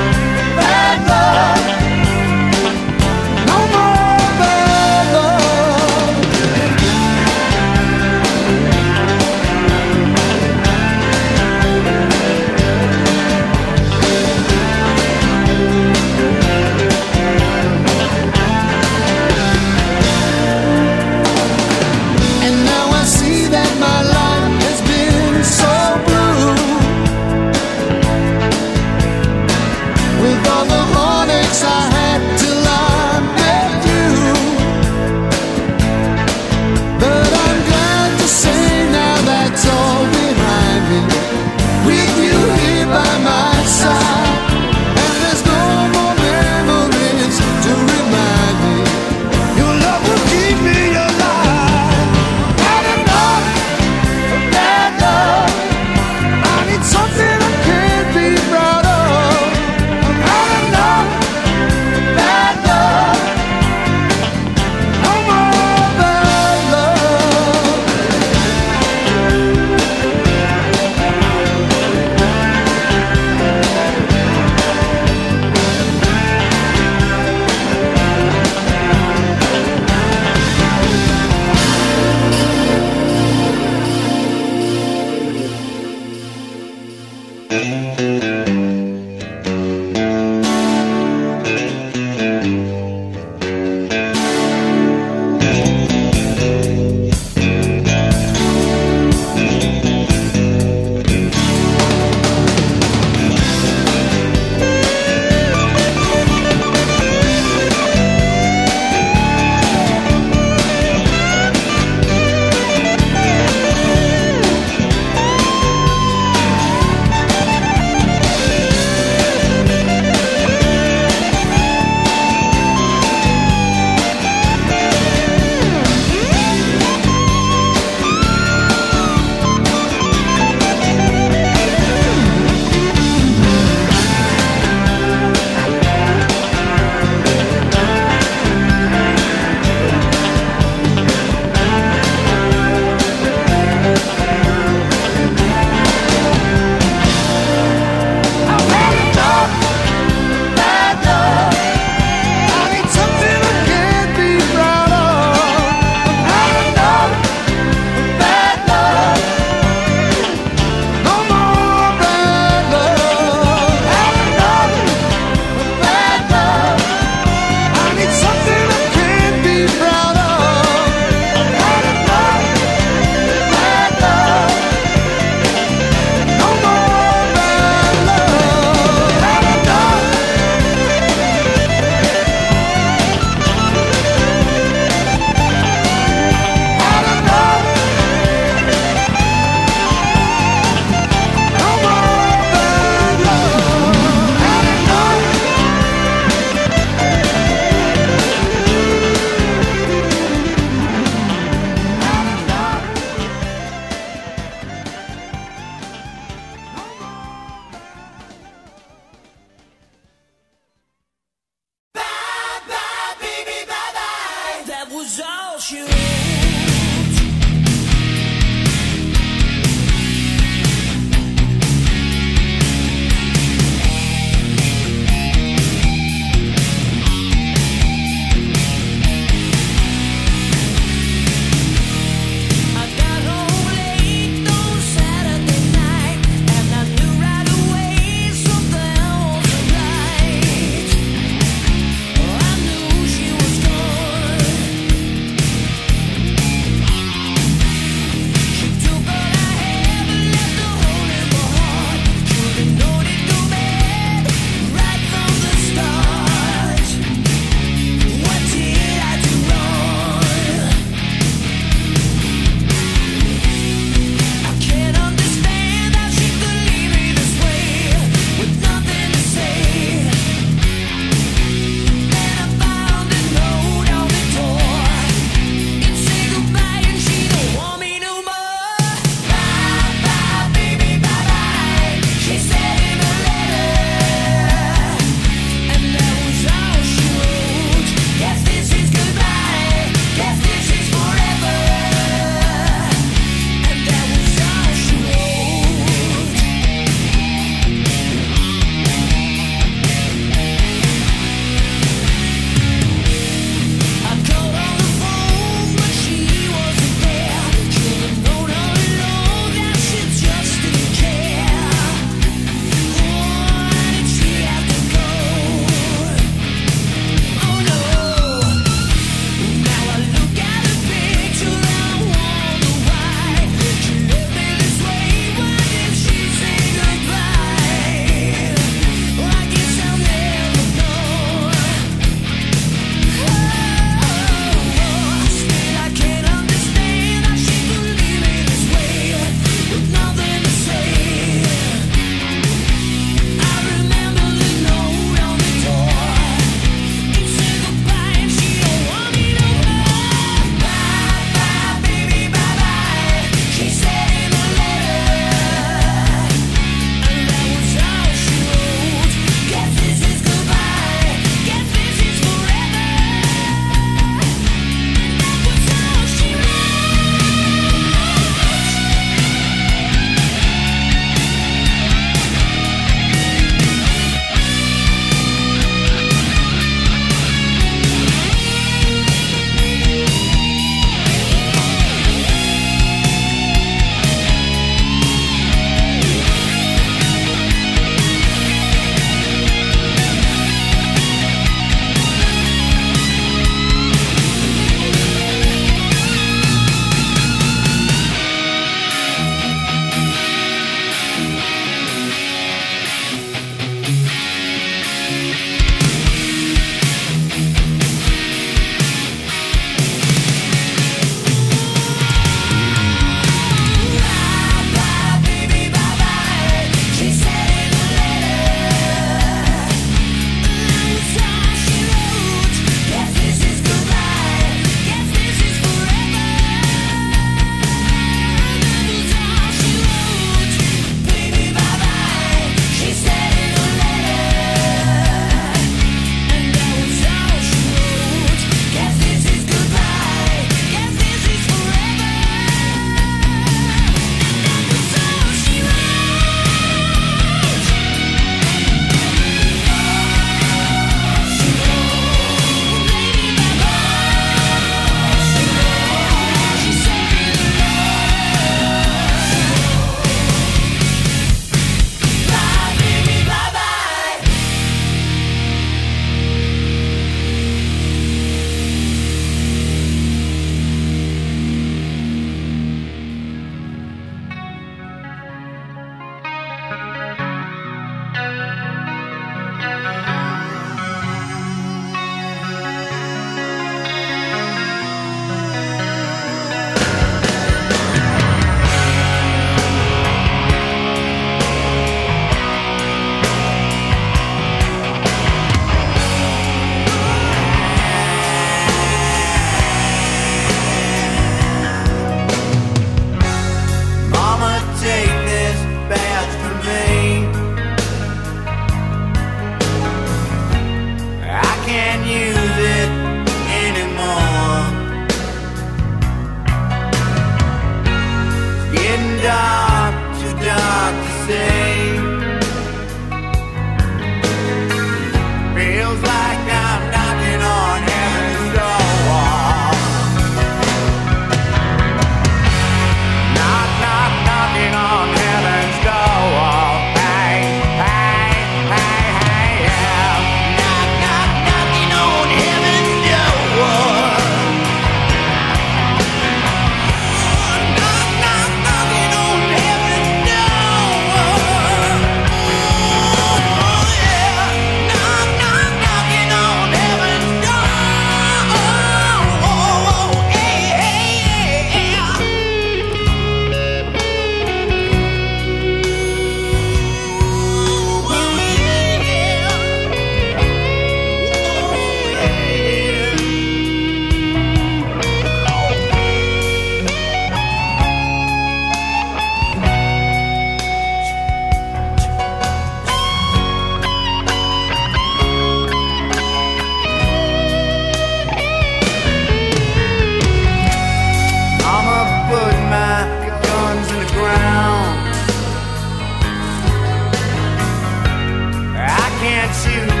you. 599.65 600.00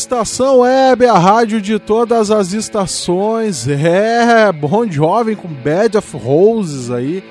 Estação 0.00 0.60
Web, 0.60 1.04
a 1.04 1.18
rádio 1.18 1.60
de 1.60 1.78
todas 1.78 2.30
as 2.30 2.54
estações. 2.54 3.68
É, 3.68 4.50
Bom 4.50 4.90
Jovem 4.90 5.36
com 5.36 5.46
Bad 5.46 5.98
of 5.98 6.16
Roses 6.16 6.90
aí, 6.90 7.22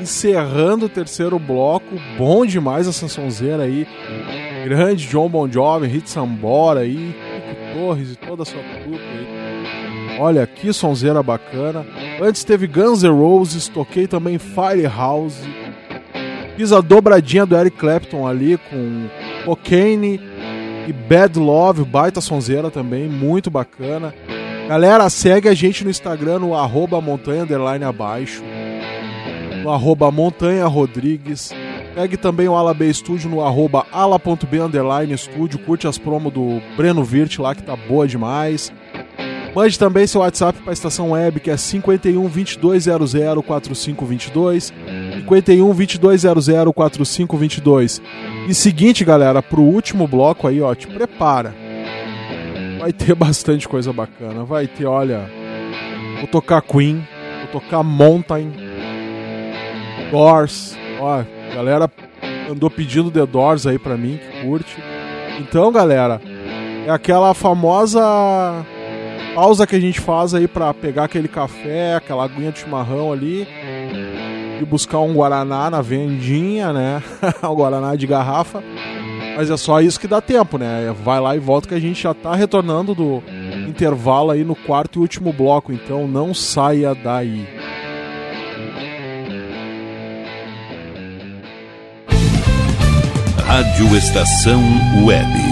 encerrando 0.00 0.86
o 0.86 0.88
terceiro 0.88 1.36
bloco. 1.36 1.96
Bom 2.16 2.46
demais 2.46 2.86
essa 2.86 3.08
sonzeira 3.08 3.64
aí. 3.64 3.88
Grande 4.64 5.08
John 5.08 5.28
Bon 5.28 5.50
Jovem, 5.50 5.90
Hit 5.90 6.08
Sambora 6.08 6.80
aí, 6.80 7.12
Kiko 7.48 7.74
Torres 7.74 8.12
e 8.12 8.16
toda 8.16 8.44
a 8.44 8.46
sua 8.46 8.62
trupe 8.62 9.00
aí. 9.00 10.18
Olha, 10.20 10.46
que 10.46 10.72
sonzeira 10.72 11.20
bacana. 11.24 11.84
Antes 12.22 12.44
teve 12.44 12.68
Guns 12.68 13.02
N' 13.02 13.10
Roses, 13.10 13.66
toquei 13.66 14.06
também 14.06 14.38
Firehouse. 14.38 15.42
Fiz 16.56 16.70
a 16.70 16.80
dobradinha 16.80 17.44
do 17.44 17.56
Eric 17.56 17.76
Clapton 17.76 18.28
ali 18.28 18.58
com 18.70 19.08
Cocaine 19.44 20.20
e 20.86 20.92
Bad 20.92 21.38
Love, 21.38 21.84
baita 21.84 22.20
sonzeira 22.20 22.70
também, 22.70 23.08
muito 23.08 23.50
bacana. 23.50 24.14
Galera, 24.68 25.08
segue 25.10 25.48
a 25.48 25.54
gente 25.54 25.84
no 25.84 25.90
Instagram, 25.90 26.40
no 26.40 26.54
arroba 26.54 27.00
montanha 27.00 27.42
underline 27.42 27.84
abaixo, 27.84 28.42
no 29.62 29.70
arroba 29.70 30.10
montanha 30.10 30.66
rodrigues. 30.66 31.52
Também 32.20 32.48
o 32.48 32.54
Ala 32.54 32.72
B 32.72 32.92
Studio 32.92 33.28
no 33.28 33.44
arroba 33.44 33.86
ala.b 33.92 34.60
underline 34.60 35.16
studio. 35.18 35.58
Curte 35.58 35.86
as 35.86 35.98
promos 35.98 36.32
do 36.32 36.60
Breno 36.76 37.04
Virt 37.04 37.38
lá, 37.38 37.54
que 37.54 37.62
tá 37.62 37.76
boa 37.76 38.08
demais. 38.08 38.72
Mande 39.54 39.78
também 39.78 40.06
seu 40.06 40.22
WhatsApp 40.22 40.58
para 40.62 40.70
a 40.70 40.72
estação 40.72 41.10
web, 41.10 41.38
que 41.38 41.50
é 41.50 41.56
51 41.56 42.26
2200 42.58 43.12
4522. 43.44 44.72
51 45.22 45.74
2200 45.74 46.72
4522. 46.74 48.02
E 48.48 48.54
seguinte, 48.54 49.04
galera, 49.04 49.42
pro 49.42 49.62
último 49.62 50.06
bloco 50.06 50.46
aí, 50.46 50.60
ó, 50.60 50.74
te 50.74 50.86
prepara. 50.86 51.54
Vai 52.78 52.92
ter 52.92 53.14
bastante 53.14 53.68
coisa 53.68 53.92
bacana. 53.92 54.44
Vai 54.44 54.66
ter, 54.66 54.86
olha, 54.86 55.30
vou 56.18 56.26
tocar 56.26 56.60
Queen, 56.62 57.06
vou 57.40 57.60
tocar 57.60 57.82
Mountain, 57.82 58.52
Doors. 60.10 60.76
Ó, 61.00 61.22
galera 61.54 61.90
andou 62.50 62.70
pedindo 62.70 63.10
The 63.10 63.24
Doors 63.24 63.66
aí 63.66 63.78
pra 63.78 63.96
mim, 63.96 64.18
que 64.18 64.46
curte. 64.46 64.76
Então, 65.40 65.72
galera, 65.72 66.20
é 66.86 66.90
aquela 66.90 67.32
famosa 67.34 68.00
pausa 69.34 69.66
que 69.66 69.74
a 69.74 69.80
gente 69.80 70.00
faz 70.00 70.34
aí 70.34 70.46
pra 70.46 70.74
pegar 70.74 71.04
aquele 71.04 71.28
café, 71.28 71.94
aquela 71.94 72.24
aguinha 72.24 72.52
de 72.52 72.58
chimarrão 72.60 73.12
ali 73.12 73.48
e 74.60 74.64
buscar 74.64 75.00
um 75.00 75.14
guaraná 75.14 75.70
na 75.70 75.80
vendinha, 75.80 76.72
né? 76.72 77.02
um 77.42 77.54
guaraná 77.54 77.94
de 77.94 78.06
garrafa. 78.06 78.62
Mas 79.36 79.50
é 79.50 79.56
só 79.56 79.80
isso 79.80 79.98
que 79.98 80.06
dá 80.06 80.20
tempo, 80.20 80.58
né? 80.58 80.94
Vai 81.02 81.20
lá 81.20 81.34
e 81.34 81.38
volta 81.38 81.68
que 81.68 81.74
a 81.74 81.80
gente 81.80 82.02
já 82.02 82.12
tá 82.12 82.34
retornando 82.34 82.94
do 82.94 83.22
intervalo 83.66 84.30
aí 84.30 84.44
no 84.44 84.54
quarto 84.54 84.98
e 84.98 85.00
último 85.00 85.32
bloco, 85.32 85.72
então 85.72 86.06
não 86.06 86.34
saia 86.34 86.94
daí. 86.94 87.46
Rádio 93.46 93.96
Estação 93.96 94.62
Web. 95.04 95.51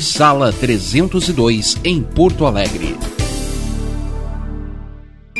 sala 0.00 0.52
302, 0.52 1.78
em 1.84 2.02
Porto 2.02 2.46
Alegre. 2.46 2.96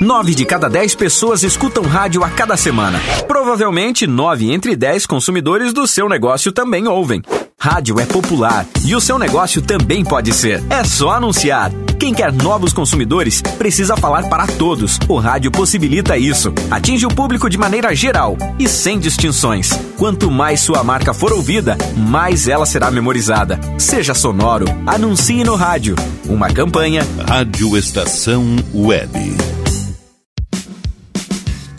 Nove 0.01 0.35
de 0.35 0.47
cada 0.47 0.69
dez 0.69 0.95
pessoas 0.95 1.43
escutam 1.43 1.85
rádio 1.85 2.25
a 2.25 2.31
cada 2.31 2.57
semana. 2.57 2.99
Provavelmente, 3.29 4.07
nove 4.07 4.51
entre 4.51 4.75
dez 4.75 5.05
consumidores 5.05 5.75
do 5.75 5.87
seu 5.87 6.09
negócio 6.09 6.51
também 6.53 6.89
ouvem. 6.89 7.23
Rádio 7.59 8.01
é 8.01 8.07
popular 8.07 8.67
e 8.83 8.97
o 8.97 9.01
seu 9.01 9.19
negócio 9.19 9.61
também 9.61 10.03
pode 10.03 10.33
ser. 10.33 10.63
É 10.71 10.83
só 10.85 11.11
anunciar. 11.11 11.71
Quem 12.01 12.15
quer 12.15 12.33
novos 12.33 12.73
consumidores 12.73 13.43
precisa 13.43 13.95
falar 13.95 14.27
para 14.31 14.47
todos. 14.47 14.99
O 15.07 15.19
rádio 15.19 15.51
possibilita 15.51 16.17
isso. 16.17 16.51
Atinge 16.71 17.05
o 17.05 17.15
público 17.15 17.51
de 17.51 17.59
maneira 17.59 17.95
geral 17.95 18.39
e 18.59 18.67
sem 18.67 18.99
distinções. 18.99 19.69
Quanto 19.99 20.31
mais 20.31 20.63
sua 20.63 20.83
marca 20.83 21.13
for 21.13 21.31
ouvida, 21.31 21.77
mais 21.95 22.49
ela 22.49 22.65
será 22.65 22.91
memorizada. 22.91 23.61
Seja 23.79 24.15
sonoro, 24.15 24.65
anuncie 24.87 25.45
no 25.45 25.57
rádio. 25.57 25.95
Uma 26.27 26.49
campanha 26.49 27.07
Rádio 27.29 27.77
Estação 27.77 28.47
Web. 28.75 29.37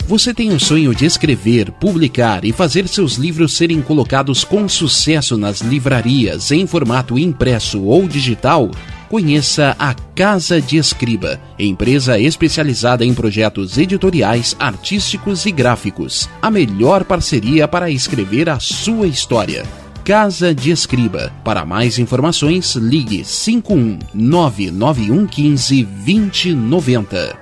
Você 0.06 0.32
tem 0.32 0.52
o 0.52 0.60
sonho 0.60 0.94
de 0.94 1.04
escrever, 1.04 1.72
publicar 1.72 2.44
e 2.44 2.52
fazer 2.52 2.86
seus 2.86 3.14
livros 3.14 3.56
serem 3.56 3.82
colocados 3.82 4.44
com 4.44 4.68
sucesso 4.68 5.36
nas 5.36 5.62
livrarias 5.62 6.52
em 6.52 6.64
formato 6.64 7.18
impresso 7.18 7.82
ou 7.82 8.06
digital? 8.06 8.70
Conheça 9.12 9.76
a 9.78 9.92
Casa 9.92 10.58
de 10.58 10.78
Escriba, 10.78 11.38
empresa 11.58 12.18
especializada 12.18 13.04
em 13.04 13.12
projetos 13.12 13.76
editoriais, 13.76 14.56
artísticos 14.58 15.44
e 15.44 15.50
gráficos. 15.50 16.30
A 16.40 16.50
melhor 16.50 17.04
parceria 17.04 17.68
para 17.68 17.90
escrever 17.90 18.48
a 18.48 18.58
sua 18.58 19.06
história. 19.06 19.64
Casa 20.02 20.54
de 20.54 20.70
Escriba. 20.70 21.30
Para 21.44 21.62
mais 21.66 21.98
informações, 21.98 22.74
ligue 22.74 23.22
51 23.22 23.98
99115 24.14 25.84
2090. 25.84 27.41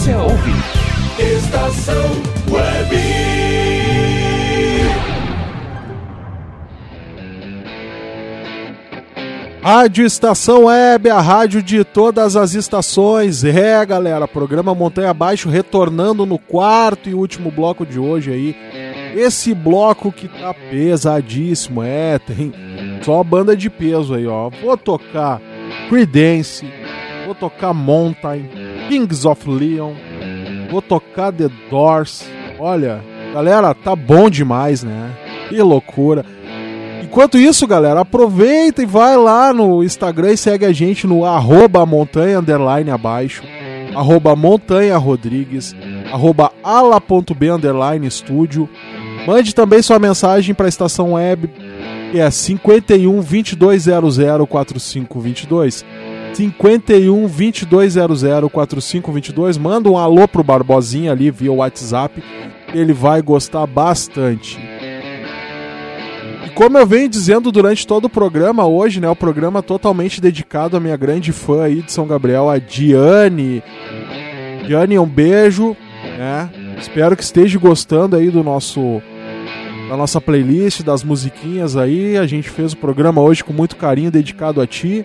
você 0.00 0.14
ouve? 0.14 0.50
Estação 1.18 2.10
Web. 2.50 2.96
Rádio 9.62 10.06
Estação 10.06 10.64
Web, 10.64 11.10
a 11.10 11.20
rádio 11.20 11.62
de 11.62 11.84
todas 11.84 12.34
as 12.34 12.54
estações. 12.54 13.44
É, 13.44 13.84
galera, 13.84 14.26
programa 14.26 14.74
Montanha 14.74 15.10
Abaixo 15.10 15.50
retornando 15.50 16.24
no 16.24 16.38
quarto 16.38 17.10
e 17.10 17.14
último 17.14 17.50
bloco 17.50 17.84
de 17.84 17.98
hoje 17.98 18.32
aí. 18.32 18.56
Esse 19.14 19.52
bloco 19.52 20.10
que 20.10 20.28
tá 20.28 20.54
pesadíssimo, 20.54 21.82
é, 21.82 22.18
tem 22.18 22.54
só 23.02 23.22
banda 23.22 23.54
de 23.54 23.68
peso 23.68 24.14
aí, 24.14 24.26
ó. 24.26 24.48
Vou 24.48 24.78
tocar 24.78 25.42
Creedence, 25.90 26.64
vou 27.30 27.34
tocar 27.34 27.72
Mountain, 27.72 28.48
Kings 28.88 29.26
of 29.26 29.48
Leon, 29.48 29.92
vou 30.68 30.82
tocar 30.82 31.32
The 31.32 31.48
Doors. 31.70 32.28
Olha, 32.58 33.00
galera, 33.32 33.72
tá 33.72 33.94
bom 33.94 34.28
demais, 34.28 34.82
né? 34.82 35.12
Que 35.48 35.62
loucura. 35.62 36.24
Enquanto 37.04 37.38
isso, 37.38 37.68
galera, 37.68 38.00
aproveita 38.00 38.82
e 38.82 38.86
vai 38.86 39.16
lá 39.16 39.52
no 39.52 39.82
Instagram 39.84 40.32
e 40.32 40.36
segue 40.36 40.64
a 40.64 40.72
gente 40.72 41.06
no 41.06 41.24
arroba 41.24 41.86
montanha 41.86 42.40
underline 42.40 42.90
abaixo, 42.90 43.44
arroba 43.94 44.34
montanha 44.34 44.96
rodrigues, 44.98 45.74
arroba 46.12 46.50
ala.b 46.64 47.48
underline 47.48 48.08
estúdio. 48.08 48.68
Mande 49.24 49.54
também 49.54 49.82
sua 49.82 50.00
mensagem 50.00 50.52
para 50.52 50.66
a 50.66 50.68
estação 50.68 51.12
web 51.12 51.48
que 52.10 52.18
é 52.18 52.28
51 52.28 53.20
2200 53.20 54.18
4522. 54.48 55.84
51 56.32 57.26
2200 57.26 58.50
4522. 58.50 59.58
Manda 59.58 59.90
um 59.90 59.96
alô 59.98 60.26
pro 60.26 60.42
Barbosinha 60.42 61.12
ali 61.12 61.30
via 61.30 61.52
WhatsApp. 61.52 62.22
Ele 62.72 62.92
vai 62.92 63.20
gostar 63.20 63.66
bastante. 63.66 64.58
E 66.46 66.50
como 66.50 66.78
eu 66.78 66.86
venho 66.86 67.08
dizendo 67.08 67.50
durante 67.50 67.86
todo 67.86 68.06
o 68.06 68.10
programa 68.10 68.66
hoje, 68.66 69.00
né, 69.00 69.08
o 69.08 69.16
programa 69.16 69.62
totalmente 69.62 70.20
dedicado 70.20 70.76
à 70.76 70.80
minha 70.80 70.96
grande 70.96 71.32
fã 71.32 71.64
aí 71.64 71.82
de 71.82 71.92
São 71.92 72.06
Gabriel, 72.06 72.48
a 72.48 72.58
Diane. 72.58 73.62
Diane, 74.66 74.98
um 74.98 75.06
beijo, 75.06 75.76
né? 76.16 76.48
Espero 76.78 77.16
que 77.16 77.22
esteja 77.22 77.58
gostando 77.58 78.16
aí 78.16 78.30
do 78.30 78.42
nosso 78.42 79.02
da 79.90 79.96
nossa 79.96 80.20
playlist, 80.20 80.82
das 80.82 81.02
musiquinhas 81.02 81.76
aí. 81.76 82.16
A 82.16 82.24
gente 82.24 82.48
fez 82.48 82.72
o 82.72 82.76
programa 82.76 83.20
hoje 83.20 83.42
com 83.42 83.52
muito 83.52 83.74
carinho 83.74 84.08
dedicado 84.08 84.60
a 84.60 84.66
ti. 84.66 85.04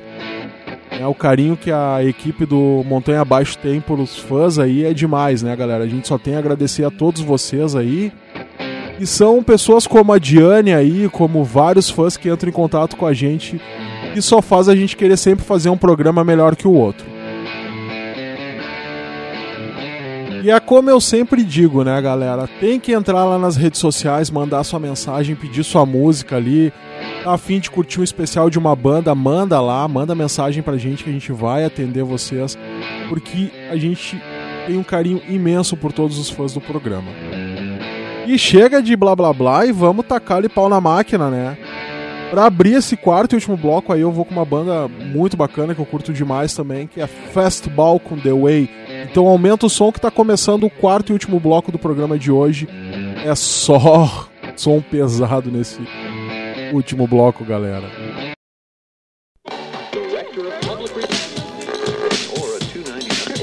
É 0.99 1.05
o 1.05 1.13
carinho 1.13 1.57
que 1.57 1.72
a 1.72 2.03
equipe 2.03 2.45
do 2.45 2.84
Montanha 2.85 3.22
Abaixo 3.22 3.57
tem 3.57 3.81
pelos 3.81 4.17
fãs 4.17 4.57
aí 4.57 4.85
é 4.85 4.93
demais, 4.93 5.43
né, 5.43 5.55
galera? 5.55 5.84
A 5.84 5.88
gente 5.88 6.07
só 6.07 6.17
tem 6.17 6.35
a 6.35 6.39
agradecer 6.39 6.85
a 6.85 6.91
todos 6.91 7.22
vocês 7.22 7.76
aí. 7.76 8.11
E 8.99 9.05
são 9.05 9.43
pessoas 9.43 9.85
como 9.85 10.13
a 10.13 10.17
Diane 10.17 10.73
aí, 10.73 11.09
como 11.09 11.43
vários 11.43 11.89
fãs 11.89 12.15
que 12.15 12.30
entram 12.30 12.49
em 12.49 12.53
contato 12.53 12.95
com 12.95 13.05
a 13.05 13.13
gente 13.13 13.59
e 14.15 14.22
só 14.22 14.41
faz 14.41 14.69
a 14.69 14.76
gente 14.76 14.95
querer 14.95 15.17
sempre 15.17 15.43
fazer 15.43 15.69
um 15.69 15.77
programa 15.77 16.23
melhor 16.23 16.55
que 16.55 16.67
o 16.67 16.72
outro. 16.72 17.05
E 20.41 20.51
é 20.51 20.59
como 20.59 20.89
eu 20.91 21.01
sempre 21.01 21.43
digo, 21.43 21.84
né, 21.84 21.99
galera? 21.99 22.47
Tem 22.59 22.80
que 22.80 22.91
entrar 22.91 23.26
lá 23.26 23.38
nas 23.39 23.57
redes 23.57 23.80
sociais, 23.80 24.30
mandar 24.30 24.63
sua 24.63 24.80
mensagem, 24.80 25.35
pedir 25.35 25.63
sua 25.63 25.85
música 25.88 26.35
ali. 26.35 26.72
A 27.26 27.39
fim 27.39 27.60
de 27.60 27.72
curtir 27.72 27.99
um 27.99 28.03
especial 28.03 28.52
de 28.52 28.60
uma 28.60 28.76
banda, 28.76 29.15
manda 29.15 29.60
lá, 29.60 29.88
manda 29.88 30.14
mensagem 30.14 30.61
pra 30.61 30.77
gente 30.77 31.03
que 31.03 31.10
a 31.10 31.14
gente 31.14 31.31
vai 31.31 31.65
atender 31.65 32.03
vocês, 32.03 32.56
porque 33.10 33.49
a 33.72 33.76
gente 33.76 34.22
tem 34.68 34.77
um 34.77 34.84
carinho 34.84 35.19
imenso 35.27 35.76
por 35.76 35.91
todos 35.91 36.19
os 36.19 36.30
fãs 36.30 36.53
do 36.53 36.61
programa. 36.61 37.11
E 38.27 38.38
chega 38.38 38.80
de 38.80 38.95
blá 38.95 39.15
blá 39.15 39.34
blá 39.34 39.65
e 39.65 39.72
vamos 39.72 40.06
tacar 40.06 40.38
ali 40.38 40.47
pau 40.47 40.69
na 40.69 40.80
máquina, 40.80 41.31
né? 41.31 41.57
Pra 42.30 42.45
abrir 42.45 42.73
esse 42.73 42.95
quarto 42.95 43.34
e 43.34 43.35
último 43.35 43.57
bloco 43.57 43.91
aí 43.91 44.02
eu 44.02 44.11
vou 44.11 44.23
com 44.23 44.34
uma 44.34 44.45
banda 44.45 44.88
muito 44.88 45.35
bacana 45.35 45.73
que 45.73 45.81
eu 45.81 45.85
curto 45.85 46.14
demais 46.14 46.53
também, 46.53 46.85
que 46.85 47.02
é 47.02 47.07
Fastball 47.07 47.99
com 47.99 48.18
The 48.18 48.34
Way. 48.34 48.69
Então 49.10 49.26
aumenta 49.26 49.65
o 49.65 49.69
som 49.69 49.91
que 49.91 49.99
tá 50.02 50.11
começando 50.11 50.65
o 50.65 50.69
quarto 50.69 51.10
e 51.10 51.14
último 51.14 51.39
bloco 51.39 51.72
do 51.72 51.80
programa 51.80 52.19
de 52.19 52.31
hoje. 52.31 52.68
É 53.23 53.34
só 53.34 54.27
som 54.56 54.80
pesado 54.80 55.52
nesse 55.52 55.81
último 56.74 57.08
bloco, 57.08 57.44
galera. 57.44 57.90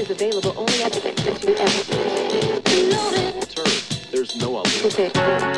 is 0.03 0.09
available 0.09 0.53
only 0.57 0.83
at 0.83 0.91
There's 4.11 4.35
no 4.35 4.63
They 4.63 5.52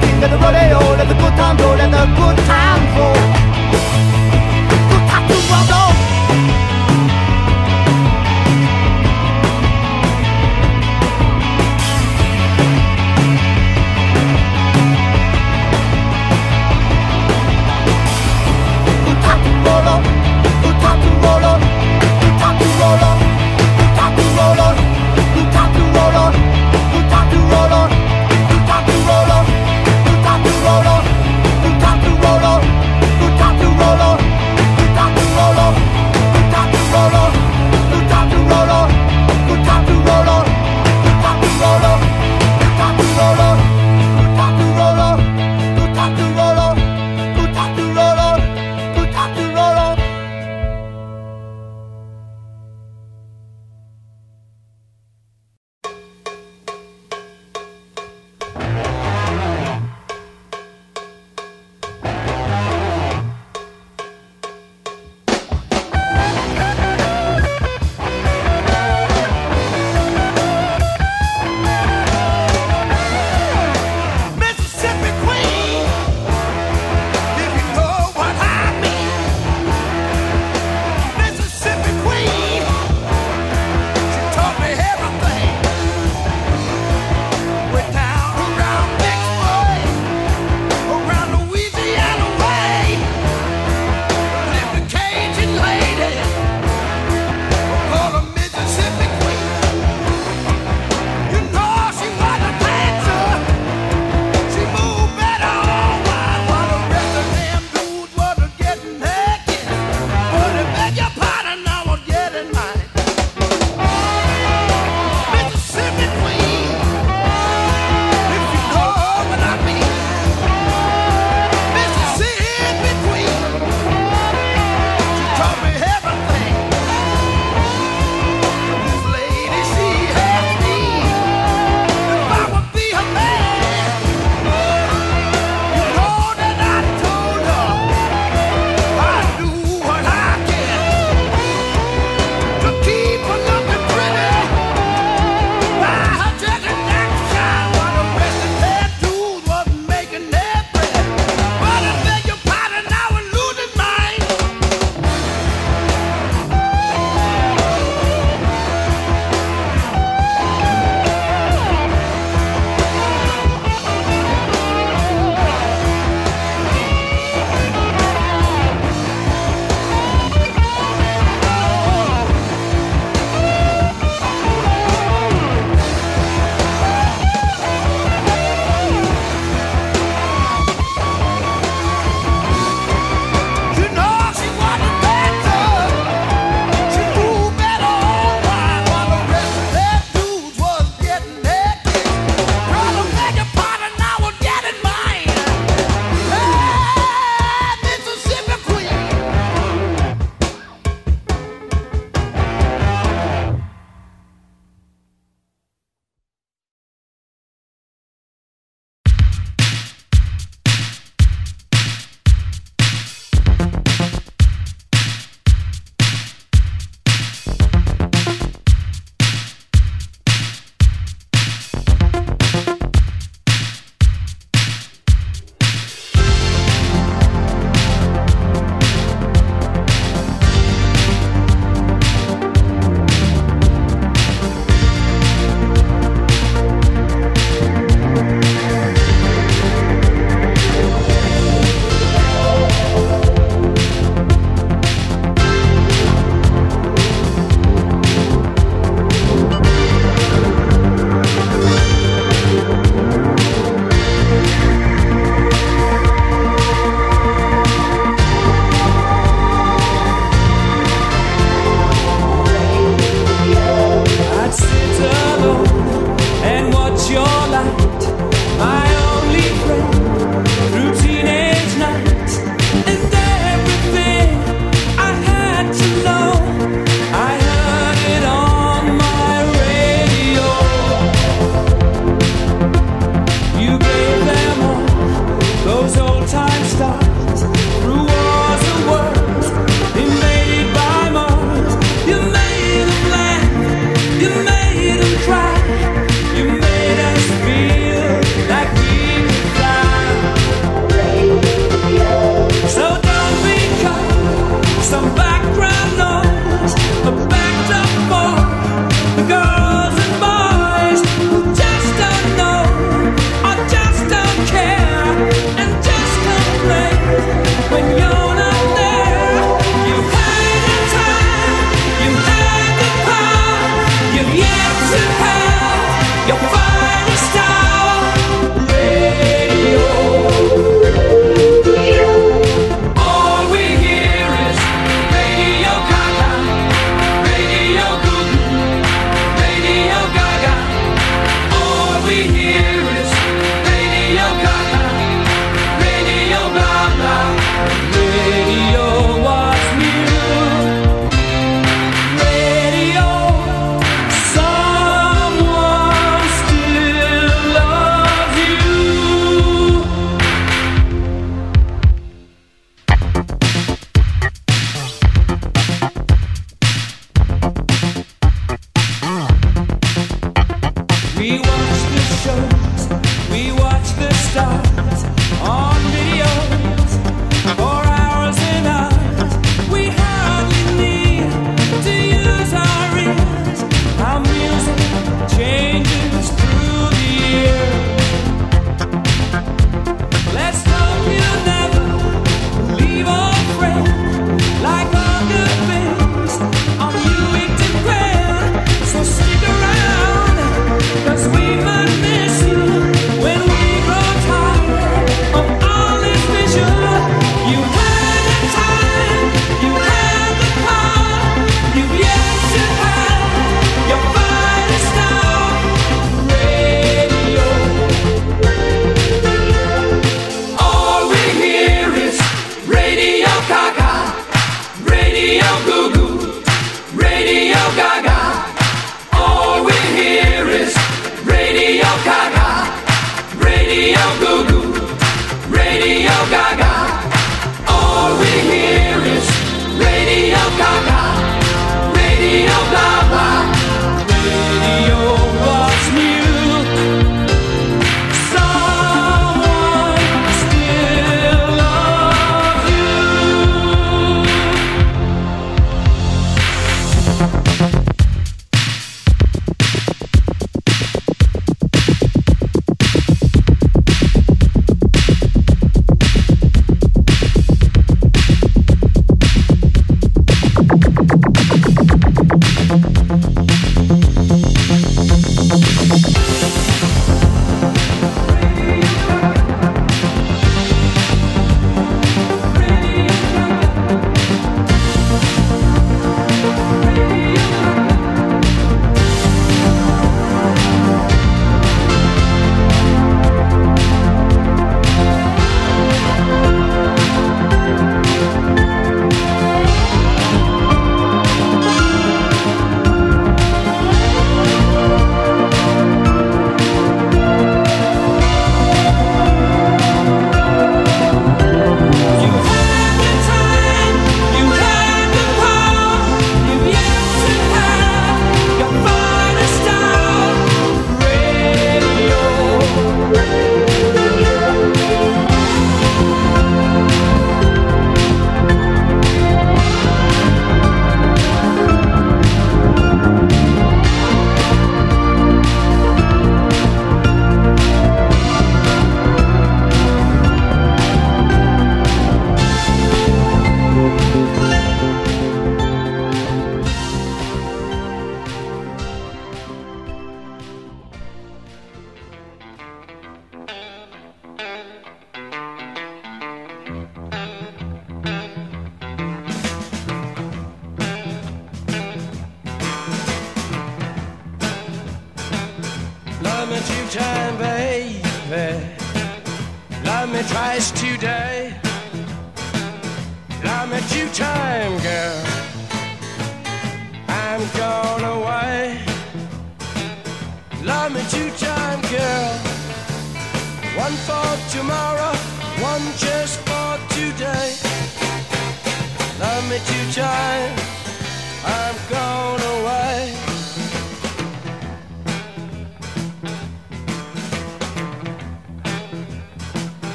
king 0.00 0.22
of 0.24 0.30
the 0.30 0.38
rodeo. 0.38 0.78
Let 0.98 1.08
the 1.08 1.14
good 1.14 1.34
time 1.36 1.56
roll 1.58 1.80
and 1.80 1.92
the 1.92 2.04
good 2.18 2.36
time. 2.46 2.65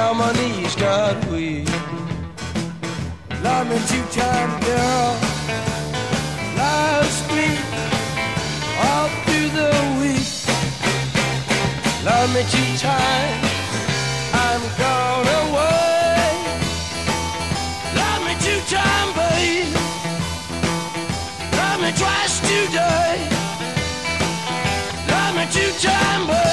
Yeah, 0.00 0.14
my 0.14 0.32
knees 0.32 0.74
got 0.76 1.14
weak. 1.26 1.68
Love 3.44 3.66
me 3.68 3.76
two 3.92 4.04
times, 4.18 4.56
girl. 4.64 5.08
Last 6.56 7.22
week, 7.34 7.60
all 8.84 9.08
through 9.24 9.50
the 9.60 9.72
week. 10.00 10.30
Love 12.08 12.28
me 12.34 12.42
two 12.54 12.70
times. 12.88 13.44
I'm 14.46 14.62
gone 14.80 15.28
away. 15.42 16.30
Love 18.00 18.20
me 18.26 18.34
two 18.46 18.60
times, 18.76 19.12
babe. 19.20 19.74
Love 21.60 21.78
me 21.84 21.90
twice 22.00 22.36
today. 22.50 23.16
Love 25.12 25.32
me 25.36 25.44
two 25.56 25.70
times, 25.86 26.26
babe. 26.26 26.49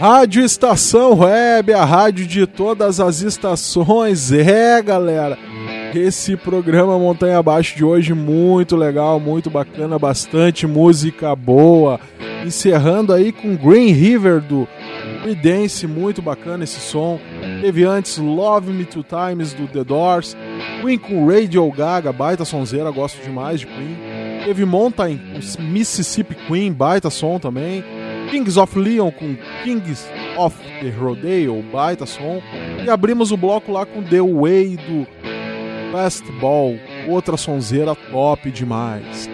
Rádio 0.00 0.42
Estação 0.42 1.18
Web, 1.18 1.74
a 1.74 1.84
rádio 1.84 2.26
de 2.26 2.46
todas 2.46 2.98
as 3.00 3.20
estações. 3.20 4.32
É, 4.32 4.80
galera. 4.80 5.36
Esse 5.94 6.38
programa 6.38 6.98
Montanha 6.98 7.36
Abaixo 7.36 7.76
de 7.76 7.84
hoje 7.84 8.14
muito 8.14 8.76
legal, 8.76 9.20
muito 9.20 9.50
bacana, 9.50 9.98
bastante 9.98 10.66
música 10.66 11.36
boa. 11.36 12.00
Encerrando 12.42 13.12
aí 13.12 13.30
com 13.30 13.54
Green 13.54 13.92
River 13.92 14.40
do 14.40 14.66
Creedence, 15.22 15.86
muito 15.86 16.22
bacana 16.22 16.64
esse 16.64 16.80
som. 16.80 17.20
Teve 17.60 17.84
antes 17.84 18.16
Love 18.16 18.72
Me 18.72 18.86
Two 18.86 19.04
Times 19.04 19.52
do 19.52 19.66
The 19.66 19.84
Doors. 19.84 20.34
Queen 20.80 20.96
com 20.96 21.28
Radio 21.28 21.70
Gaga, 21.70 22.10
baita 22.10 22.46
sonzeira, 22.46 22.90
gosto 22.90 23.22
demais 23.22 23.60
de 23.60 23.66
Queen. 23.66 23.98
Teve 24.46 24.64
Mountain 24.64 25.20
Mississippi 25.58 26.34
Queen, 26.48 26.72
baita 26.72 27.10
som 27.10 27.38
também. 27.38 27.84
Kings 28.30 28.58
of 28.58 28.78
Leon 28.78 29.10
com 29.10 29.36
Kings 29.64 30.08
of 30.36 30.56
the 30.80 30.90
Rodeo, 30.90 31.62
baita 31.72 32.06
som. 32.06 32.40
E 32.84 32.88
abrimos 32.88 33.32
o 33.32 33.36
bloco 33.36 33.72
lá 33.72 33.84
com 33.84 34.02
The 34.02 34.20
Way 34.20 34.76
do 34.76 35.06
Fastball, 35.92 36.76
outra 37.08 37.36
sonzeira 37.36 37.94
top 37.94 38.50
demais. 38.50 39.28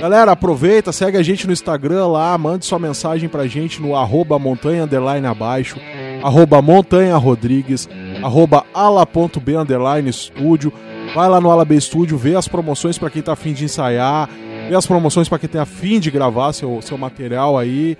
Galera, 0.00 0.32
aproveita, 0.32 0.92
segue 0.92 1.16
a 1.16 1.22
gente 1.22 1.46
no 1.46 1.52
Instagram 1.52 2.06
lá, 2.06 2.36
mande 2.36 2.66
sua 2.66 2.78
mensagem 2.78 3.28
pra 3.28 3.46
gente 3.46 3.80
no 3.80 3.96
arroba 3.96 4.38
montanha 4.38 4.84
underline 4.84 5.26
abaixo, 5.26 5.80
arroba 6.22 6.60
montanha 6.60 7.16
rodrigues, 7.16 7.88
arroba 8.22 8.64
ala.b 8.74 9.56
underline 9.56 10.08
estúdio. 10.08 10.72
Vai 11.14 11.28
lá 11.28 11.40
no 11.40 11.50
Ala 11.50 11.64
B 11.64 11.76
Estúdio, 11.76 12.18
vê 12.18 12.34
as 12.34 12.48
promoções 12.48 12.98
pra 12.98 13.08
quem 13.08 13.22
tá 13.22 13.32
afim 13.32 13.52
de 13.52 13.64
ensaiar, 13.64 14.28
vê 14.68 14.74
as 14.74 14.86
promoções 14.86 15.28
pra 15.28 15.38
quem 15.38 15.48
tem 15.48 15.60
afim 15.60 15.98
de 16.00 16.10
gravar 16.10 16.52
seu, 16.52 16.80
seu 16.82 16.98
material 16.98 17.58
aí. 17.58 17.96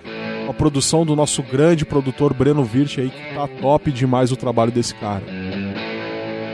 A 0.49 0.53
produção 0.53 1.05
do 1.05 1.15
nosso 1.15 1.43
grande 1.43 1.85
produtor 1.85 2.33
Breno 2.33 2.63
Virt 2.63 2.99
aí, 2.99 3.09
que 3.09 3.35
tá 3.35 3.47
top 3.61 3.91
demais 3.91 4.31
o 4.31 4.37
trabalho 4.37 4.71
desse 4.71 4.95
cara. 4.95 5.23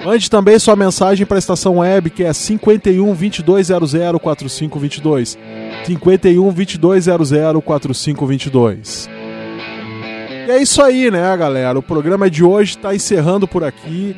Mande 0.04 0.30
também 0.30 0.60
sua 0.60 0.76
mensagem 0.76 1.26
para 1.26 1.38
a 1.38 1.40
estação 1.40 1.78
web 1.78 2.10
que 2.10 2.24
é 2.24 2.34
51 2.34 3.14
2200 3.14 4.20
4522. 4.22 5.38
51 5.86 6.52
2200 6.52 7.64
4522. 7.64 9.10
E 10.46 10.52
é 10.52 10.62
isso 10.62 10.82
aí, 10.82 11.10
né, 11.10 11.38
galera? 11.38 11.80
O 11.80 11.84
programa 11.84 12.30
de 12.30 12.44
hoje 12.44 12.78
tá 12.78 12.94
encerrando 12.94 13.48
por 13.48 13.64
aqui. 13.64 14.14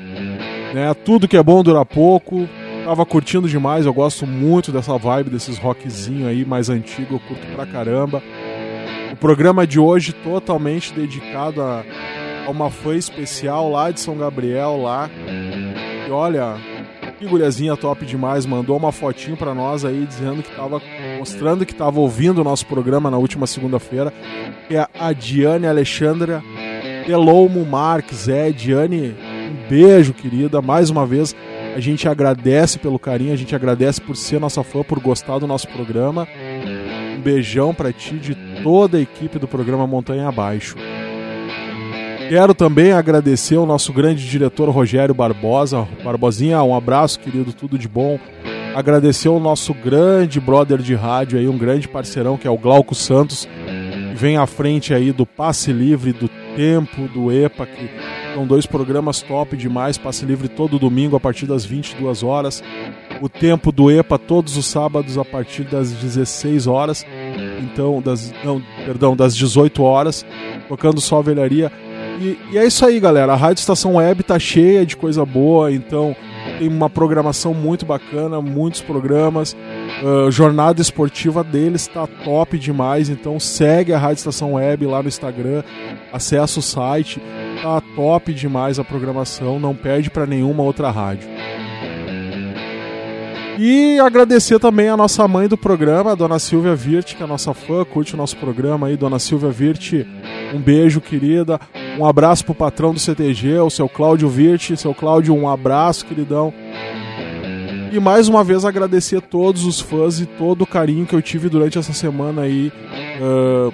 Né? 0.73 0.91
Tudo 1.05 1.27
que 1.27 1.37
é 1.37 1.43
bom 1.43 1.61
dura 1.61 1.85
pouco. 1.85 2.49
Tava 2.85 3.03
curtindo 3.03 3.49
demais, 3.49 3.87
eu 3.87 3.93
gosto 3.93 4.27
muito 4.27 4.71
dessa 4.71 4.95
vibe, 4.95 5.31
desses 5.31 5.57
rockzinho 5.57 6.27
aí 6.27 6.45
mais 6.45 6.69
antigo, 6.69 7.15
eu 7.15 7.19
curto 7.19 7.47
pra 7.55 7.65
caramba. 7.65 8.21
O 9.11 9.15
programa 9.15 9.65
de 9.65 9.79
hoje 9.79 10.13
totalmente 10.13 10.93
dedicado 10.93 11.63
a, 11.63 11.83
a 12.45 12.51
uma 12.51 12.69
fã 12.69 12.95
especial 12.95 13.71
lá 13.71 13.89
de 13.89 13.99
São 13.99 14.15
Gabriel 14.15 14.77
lá. 14.77 15.09
E 16.07 16.11
olha, 16.11 16.57
que 17.17 17.25
guriazinha 17.25 17.75
top 17.75 18.05
demais, 18.05 18.45
mandou 18.45 18.77
uma 18.77 18.91
fotinho 18.91 19.35
pra 19.35 19.55
nós 19.55 19.83
aí 19.83 20.05
dizendo 20.05 20.43
que 20.43 20.55
tava 20.55 20.79
mostrando 21.17 21.65
que 21.65 21.73
tava 21.73 21.99
ouvindo 21.99 22.41
o 22.41 22.43
nosso 22.43 22.67
programa 22.67 23.09
na 23.09 23.17
última 23.17 23.47
segunda-feira, 23.47 24.13
que 24.67 24.75
é 24.75 24.87
a 24.99 25.11
Diane 25.11 25.65
Alexandra 25.65 26.43
Deloumo 27.07 27.65
Marques. 27.65 28.27
É, 28.27 28.51
Diane, 28.51 29.15
um 29.49 29.69
beijo, 29.69 30.13
querida, 30.13 30.61
mais 30.61 30.91
uma 30.91 31.05
vez. 31.05 31.35
A 31.75 31.79
gente 31.81 32.07
agradece 32.07 32.79
pelo 32.79 32.97
carinho, 32.97 33.33
a 33.33 33.35
gente 33.35 33.53
agradece 33.53 33.99
por 33.99 34.15
ser 34.15 34.39
nossa 34.39 34.63
fã, 34.63 34.81
por 34.81 34.97
gostar 34.97 35.39
do 35.39 35.45
nosso 35.45 35.67
programa. 35.67 36.25
Um 37.17 37.19
beijão 37.19 37.73
pra 37.73 37.91
ti 37.91 38.15
de 38.15 38.33
toda 38.63 38.97
a 38.97 39.01
equipe 39.01 39.37
do 39.37 39.45
programa 39.45 39.85
Montanha 39.85 40.25
Abaixo. 40.25 40.77
Quero 42.29 42.53
também 42.53 42.93
agradecer 42.93 43.57
ao 43.57 43.65
nosso 43.65 43.91
grande 43.91 44.25
diretor 44.25 44.69
Rogério 44.69 45.13
Barbosa. 45.13 45.85
Barbosinha, 46.01 46.63
um 46.63 46.73
abraço, 46.73 47.19
querido, 47.19 47.51
tudo 47.51 47.77
de 47.77 47.89
bom. 47.89 48.17
Agradecer 48.73 49.27
ao 49.27 49.39
nosso 49.39 49.73
grande 49.73 50.39
brother 50.39 50.77
de 50.77 50.95
rádio 50.95 51.37
aí, 51.37 51.45
um 51.45 51.57
grande 51.57 51.89
parceirão 51.89 52.37
que 52.37 52.47
é 52.47 52.49
o 52.49 52.57
Glauco 52.57 52.95
Santos, 52.95 53.49
que 54.11 54.15
vem 54.15 54.37
à 54.37 54.47
frente 54.47 54.93
aí 54.93 55.11
do 55.11 55.25
Passe 55.25 55.73
Livre, 55.73 56.13
do 56.13 56.29
Tempo, 56.55 57.09
do 57.09 57.33
EPA, 57.33 57.65
que 57.65 57.89
são 58.35 58.45
dois 58.45 58.65
programas 58.65 59.21
top 59.21 59.55
demais. 59.55 59.97
Passe 59.97 60.25
Livre 60.25 60.49
todo 60.49 60.77
domingo 60.77 61.15
a 61.15 61.19
partir 61.21 61.45
das 61.45 61.63
22 61.63 62.21
horas. 62.21 62.61
O 63.21 63.29
Tempo 63.29 63.71
do 63.71 63.89
EPA 63.89 64.19
todos 64.19 64.57
os 64.57 64.65
sábados 64.65 65.17
a 65.17 65.23
partir 65.23 65.63
das 65.63 65.93
16 65.93 66.67
horas. 66.67 67.05
Então, 67.61 68.01
das, 68.01 68.33
não, 68.43 68.61
perdão, 68.85 69.15
das 69.15 69.35
18 69.37 69.81
horas, 69.81 70.25
tocando 70.67 70.99
só 70.99 71.21
velharia. 71.21 71.71
E, 72.19 72.37
e 72.51 72.57
é 72.57 72.65
isso 72.65 72.85
aí, 72.85 72.99
galera. 72.99 73.31
A 73.31 73.37
Rádio 73.37 73.61
Estação 73.61 73.95
Web 73.95 74.23
tá 74.23 74.37
cheia 74.37 74.85
de 74.85 74.97
coisa 74.97 75.25
boa, 75.25 75.71
então 75.71 76.13
tem 76.59 76.67
uma 76.67 76.89
programação 76.89 77.53
muito 77.53 77.85
bacana, 77.85 78.41
muitos 78.41 78.81
programas. 78.81 79.55
Uh, 80.03 80.29
jornada 80.29 80.81
esportiva 80.81 81.43
deles 81.43 81.87
tá 81.87 82.05
top 82.05 82.57
demais, 82.57 83.09
então 83.09 83.39
segue 83.39 83.93
a 83.93 83.97
Rádio 83.97 84.17
Estação 84.17 84.53
Web 84.53 84.85
lá 84.85 85.01
no 85.01 85.07
Instagram, 85.07 85.63
acessa 86.11 86.59
o 86.59 86.63
site, 86.63 87.21
tá 87.61 87.81
top 87.95 88.33
demais 88.33 88.79
a 88.79 88.83
programação, 88.83 89.59
não 89.59 89.75
perde 89.75 90.09
para 90.09 90.25
nenhuma 90.25 90.63
outra 90.63 90.89
rádio. 90.91 91.27
E 93.57 93.97
agradecer 93.99 94.59
também 94.59 94.89
a 94.89 94.97
nossa 94.97 95.25
mãe 95.27 95.47
do 95.47 95.57
programa, 95.57 96.11
a 96.11 96.15
dona 96.15 96.37
Silvia 96.39 96.75
Virt, 96.75 97.15
que 97.15 97.23
é 97.23 97.25
nossa 97.25 97.53
fã, 97.53 97.85
curte 97.85 98.13
o 98.13 98.17
nosso 98.17 98.35
programa 98.35 98.87
aí, 98.87 98.97
dona 98.97 99.17
Silvia 99.17 99.49
Virt. 99.49 99.93
Um 100.53 100.59
beijo, 100.59 100.99
querida. 100.99 101.59
Um 101.97 102.05
abraço 102.05 102.43
pro 102.43 102.53
patrão 102.53 102.93
do 102.93 102.99
CTG, 102.99 103.59
o 103.59 103.69
seu 103.69 103.87
Cláudio 103.87 104.27
Virt. 104.27 104.75
Seu 104.75 104.93
Cláudio, 104.93 105.33
um 105.33 105.49
abraço, 105.49 106.05
queridão. 106.05 106.53
E 107.93 107.99
mais 107.99 108.27
uma 108.27 108.43
vez 108.43 108.65
agradecer 108.65 109.17
a 109.17 109.21
todos 109.21 109.65
os 109.65 109.79
fãs 109.79 110.19
e 110.19 110.25
todo 110.25 110.63
o 110.63 110.67
carinho 110.67 111.05
que 111.05 111.15
eu 111.15 111.21
tive 111.21 111.47
durante 111.47 111.77
essa 111.77 111.93
semana 111.93 112.41
aí, 112.41 112.73
ah, 113.21 113.71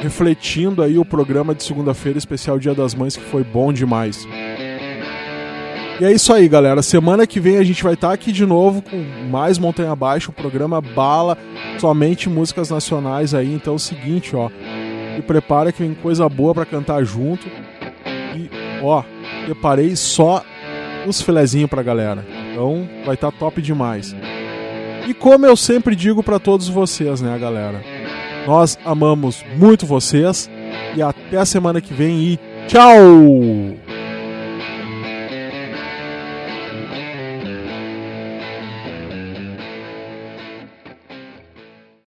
refletindo 0.00 0.82
aí 0.82 0.98
o 0.98 1.04
programa 1.04 1.54
de 1.54 1.62
segunda-feira, 1.62 2.18
especial 2.18 2.58
Dia 2.58 2.74
das 2.74 2.94
Mães, 2.94 3.16
que 3.16 3.24
foi 3.24 3.42
bom 3.42 3.72
demais. 3.72 4.26
E 6.00 6.04
é 6.04 6.10
isso 6.10 6.32
aí, 6.32 6.48
galera. 6.48 6.82
Semana 6.82 7.26
que 7.26 7.38
vem 7.38 7.56
a 7.56 7.62
gente 7.62 7.82
vai 7.82 7.94
estar 7.94 8.12
aqui 8.12 8.32
de 8.32 8.44
novo 8.44 8.82
com 8.82 8.96
mais 9.30 9.58
Montanha 9.58 9.92
Abaixo, 9.92 10.30
o 10.30 10.34
programa 10.34 10.80
Bala, 10.80 11.38
somente 11.78 12.28
músicas 12.28 12.70
nacionais 12.70 13.32
aí. 13.32 13.54
Então 13.54 13.74
é 13.74 13.76
o 13.76 13.78
seguinte, 13.78 14.34
ó. 14.34 14.50
Me 15.14 15.22
prepara 15.22 15.70
que 15.70 15.82
vem 15.82 15.94
coisa 15.94 16.28
boa 16.28 16.52
pra 16.52 16.66
cantar 16.66 17.04
junto. 17.04 17.46
E, 18.34 18.50
ó, 18.82 19.04
preparei 19.44 19.94
só 19.94 20.44
os 21.06 21.22
filezinhos 21.22 21.70
pra 21.70 21.82
galera. 21.82 22.26
Então 22.50 22.88
vai 23.06 23.14
estar 23.14 23.30
top 23.30 23.62
demais. 23.62 24.14
E 25.06 25.14
como 25.14 25.46
eu 25.46 25.56
sempre 25.56 25.94
digo 25.94 26.22
pra 26.24 26.40
todos 26.40 26.68
vocês, 26.68 27.20
né, 27.20 27.38
galera? 27.38 27.93
Nós 28.46 28.78
amamos 28.84 29.44
muito 29.56 29.86
vocês. 29.86 30.50
E 30.96 31.02
até 31.02 31.38
a 31.38 31.44
semana 31.44 31.80
que 31.80 31.92
vem 31.92 32.20
e 32.20 32.38
tchau! 32.68 33.83